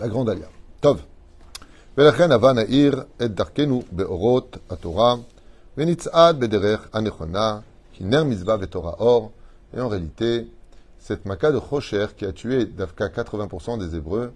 La 0.00 0.08
grande 0.08 0.30
Alia. 0.30 0.48
Tov. 0.80 1.00
ולכן 1.98 2.32
הבה 2.32 2.52
נאיר 2.52 3.02
את 3.24 3.34
דרכנו 3.34 3.82
באורות 3.92 4.56
התורה 4.70 5.14
ונצעד 5.76 6.40
בדרך 6.40 6.88
הנכונה, 6.92 7.60
כי 7.92 8.04
נר 8.04 8.24
מצווה 8.24 8.56
ותורה 8.60 8.92
אור. 8.92 9.32
Et 9.74 9.80
en 9.80 9.88
réalité, 9.88 10.46
cette 10.98 11.24
maca 11.26 11.50
de 11.50 11.58
Chosher 11.58 12.06
qui 12.16 12.24
a 12.24 12.32
tué 12.32 12.66
d'Afka 12.66 13.08
80% 13.08 13.78
des 13.78 13.96
Hébreux 13.96 14.32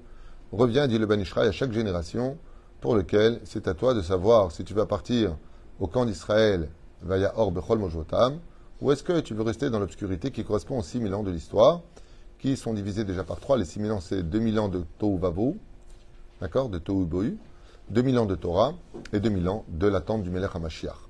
revient, 0.50 0.86
dit 0.88 0.98
le 0.98 1.06
Ben 1.06 1.20
Ishraï, 1.20 1.48
à 1.48 1.52
chaque 1.52 1.72
génération 1.72 2.36
pour 2.80 2.96
lequel 2.96 3.40
c'est 3.44 3.68
à 3.68 3.74
toi 3.74 3.94
de 3.94 4.02
savoir 4.02 4.50
si 4.50 4.64
tu 4.64 4.74
vas 4.74 4.86
partir 4.86 5.36
au 5.78 5.86
camp 5.86 6.04
d'Israël 6.04 6.68
Vaya 7.01 7.33
Or 7.37 7.51
Bechol 7.51 7.79
Mojotam, 7.79 8.39
ou 8.81 8.91
est-ce 8.91 9.03
que 9.03 9.19
tu 9.19 9.33
veux 9.33 9.43
rester 9.43 9.69
dans 9.69 9.79
l'obscurité 9.79 10.31
qui 10.31 10.43
correspond 10.43 10.79
aux 10.79 10.83
6000 10.83 11.13
ans 11.13 11.23
de 11.23 11.31
l'histoire, 11.31 11.81
qui 12.39 12.55
sont 12.55 12.73
divisés 12.73 13.03
déjà 13.03 13.23
par 13.23 13.39
trois? 13.39 13.57
Les 13.57 13.65
6000 13.65 13.91
ans, 13.91 13.99
c'est 13.99 14.23
2000 14.23 14.59
ans 14.59 14.69
de 14.69 14.83
Tohu 14.99 15.19
d'accord, 16.39 16.69
de 16.69 16.77
Tohu 16.77 17.05
Bohu, 17.05 17.37
2000 17.89 18.19
ans 18.19 18.25
de 18.25 18.35
Torah 18.35 18.73
et 19.13 19.19
2000 19.19 19.49
ans 19.49 19.65
de 19.67 19.87
l'attente 19.87 20.23
du 20.23 20.29
Melech 20.29 20.55
HaMashiach. 20.55 21.07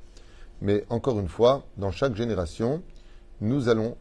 Mais 0.62 0.86
encore 0.90 1.20
une 1.20 1.28
fois, 1.28 1.64
dans 1.78 1.92
chaque 1.92 2.16
génération, 2.16 2.82
nous 3.42 3.70
allons 3.70 3.96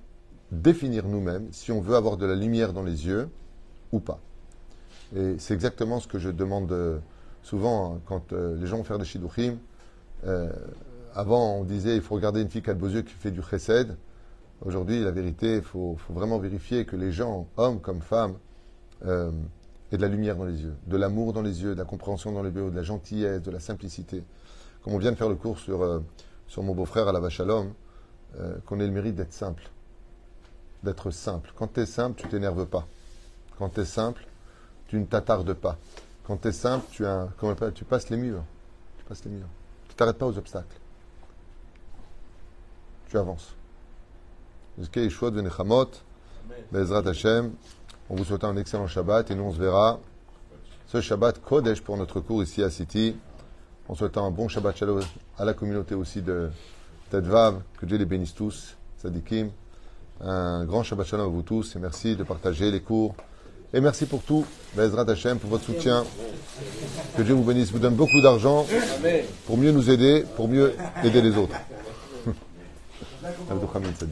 définir 0.51 1.07
nous-mêmes 1.07 1.49
si 1.53 1.73
on 1.73 1.81
veut 1.81 1.97
avoir 1.97 2.17
de 2.17 2.27
la 2.27 2.35
lumière 2.35 2.73
dans 2.73 2.83
les 2.83 3.07
yeux 3.07 3.29
ou 3.93 4.01
pas. 4.01 4.21
Et 5.15 5.37
c'est 5.39 5.55
exactement 5.55 6.01
ce 6.01 6.09
que 6.09 6.19
je 6.19 6.31
demande 6.31 6.71
euh, 6.73 6.99
souvent 7.43 7.95
hein, 7.95 8.01
quand 8.07 8.33
euh, 8.33 8.57
les 8.57 8.67
gens 8.67 8.79
vont 8.79 8.85
faire 8.85 8.99
des 8.99 9.05
shidduchim. 9.05 9.57
Euh, 10.27 10.51
avant, 11.17 11.55
on 11.55 11.65
disait 11.65 11.97
il 11.97 12.03
faut 12.03 12.15
regarder 12.15 12.43
une 12.43 12.51
fille 12.51 12.63
qui 12.63 12.69
a 12.69 12.75
de 12.75 12.79
beaux 12.79 12.89
yeux 12.89 13.01
qui 13.01 13.15
fait 13.15 13.31
du 13.31 13.41
chesed. 13.43 13.97
Aujourd'hui, 14.63 15.03
la 15.03 15.11
vérité, 15.11 15.57
il 15.57 15.63
faut, 15.63 15.97
vraiment 16.11 16.39
vérifier 16.39 16.85
que 16.85 16.95
les 16.95 17.11
gens, 17.11 17.49
hommes 17.57 17.81
comme 17.81 18.03
femmes, 18.03 18.37
euh, 19.07 19.31
aient 19.93 19.97
de 19.97 20.03
la 20.03 20.09
lumière 20.09 20.37
dans 20.37 20.45
les 20.45 20.63
yeux, 20.63 20.75
de 20.87 20.97
l'amour 20.97 21.33
dans 21.33 21.41
les 21.41 21.63
yeux, 21.63 21.75
de 21.75 21.79
la 21.79 21.87
compréhension 21.87 22.33
dans 22.33 22.43
les 22.43 22.51
yeux, 22.51 22.71
de 22.71 22.77
la 22.77 22.83
gentillesse, 22.83 23.43
de 23.43 23.51
la 23.51 23.61
simplicité. 23.61 24.25
Comme 24.83 24.93
on 24.93 24.99
vient 24.99 25.11
de 25.11 25.17
faire 25.17 25.31
le 25.31 25.37
cours 25.37 25.59
sur, 25.59 25.83
euh, 25.83 26.01
mon 26.59 26.75
beau-frère 26.75 27.09
à 27.09 27.13
la 27.13 27.21
vache 27.21 27.41
à 27.41 27.45
l'homme, 27.45 27.73
euh, 28.39 28.57
qu'on 28.67 28.79
ait 28.79 28.87
le 28.87 28.93
mérite 28.93 29.15
d'être 29.15 29.33
simple. 29.33 29.71
D'être 30.83 31.11
simple. 31.11 31.53
Quand 31.57 31.73
tu 31.73 31.81
es 31.81 31.87
simple, 31.87 32.21
tu 32.21 32.29
t'énerves 32.29 32.67
pas. 32.67 32.87
Quand 33.59 33.71
tu 33.71 33.81
es 33.81 33.85
simple, 33.87 34.27
tu 34.87 34.99
ne 34.99 35.07
t'attardes 35.07 35.55
pas. 35.55 35.79
Quand 36.25 36.37
tu 36.37 36.49
es 36.49 36.53
simple, 36.53 36.85
tu, 36.91 37.07
as, 37.07 37.29
tu 37.75 37.85
passes 37.85 38.11
les 38.11 38.19
murs. 38.19 38.45
Tu 38.99 39.05
passes 39.05 39.25
les 39.25 39.31
murs. 39.31 39.49
Tu 39.89 39.95
t'arrêtes 39.95 40.19
pas 40.19 40.27
aux 40.27 40.37
obstacles. 40.37 40.77
Tu 43.09 43.19
avances. 43.19 43.55
Jusqu'à 44.79 45.01
Yeshua 45.01 45.31
de 45.31 45.41
Nechamot, 45.41 45.91
Bezrat 46.73 47.07
Hashem. 47.07 47.53
On 48.11 48.17
vous 48.17 48.25
souhaite 48.25 48.43
un 48.43 48.57
excellent 48.57 48.89
Shabbat 48.89 49.31
et 49.31 49.35
nous 49.37 49.45
on 49.45 49.53
se 49.53 49.59
verra 49.59 50.01
ce 50.87 51.01
Shabbat 51.01 51.41
Kodesh 51.41 51.81
pour 51.83 51.97
notre 51.97 52.21
cours 52.21 52.43
ici 52.43 52.63
à 52.65 52.71
City. 52.71 53.17
En 53.89 53.95
souhaitant 53.95 54.27
un 54.27 54.33
bon 54.33 54.49
Shabbat 54.49 54.77
Shalom 54.77 55.01
à 55.39 55.45
la 55.45 55.55
communauté 55.55 55.95
aussi 55.95 56.21
de 56.21 56.51
Tedvav. 57.11 57.63
Que 57.79 57.87
Dieu 57.87 57.97
les 57.97 58.07
bénisse 58.07 58.35
tous. 58.35 58.77
Sadikim. 58.97 59.51
Un 60.21 60.65
grand 60.65 60.83
Shabbat 60.83 61.07
Shalom 61.07 61.27
à 61.27 61.29
vous 61.29 61.43
tous 61.43 61.77
et 61.77 61.79
merci 61.79 62.17
de 62.17 62.25
partager 62.25 62.73
les 62.73 62.81
cours. 62.81 63.15
Et 63.73 63.81
merci 63.81 64.07
pour 64.07 64.23
tout, 64.23 64.45
Bezrat 64.75 65.09
Hashem, 65.09 65.39
pour 65.39 65.51
votre 65.51 65.65
soutien. 65.65 66.05
Que 67.17 67.23
Dieu 67.23 67.35
vous 67.35 67.45
bénisse, 67.45 67.71
vous 67.71 67.79
donne 67.79 67.95
beaucoup 67.95 68.21
d'argent 68.21 68.67
pour 69.47 69.59
mieux 69.59 69.71
nous 69.71 69.91
aider, 69.91 70.25
pour 70.35 70.49
mieux 70.49 70.75
aider 71.05 71.21
les 71.21 71.37
autres. 71.37 71.57
tak 73.49 73.59
do 73.59 73.67
hamieca 73.67 74.07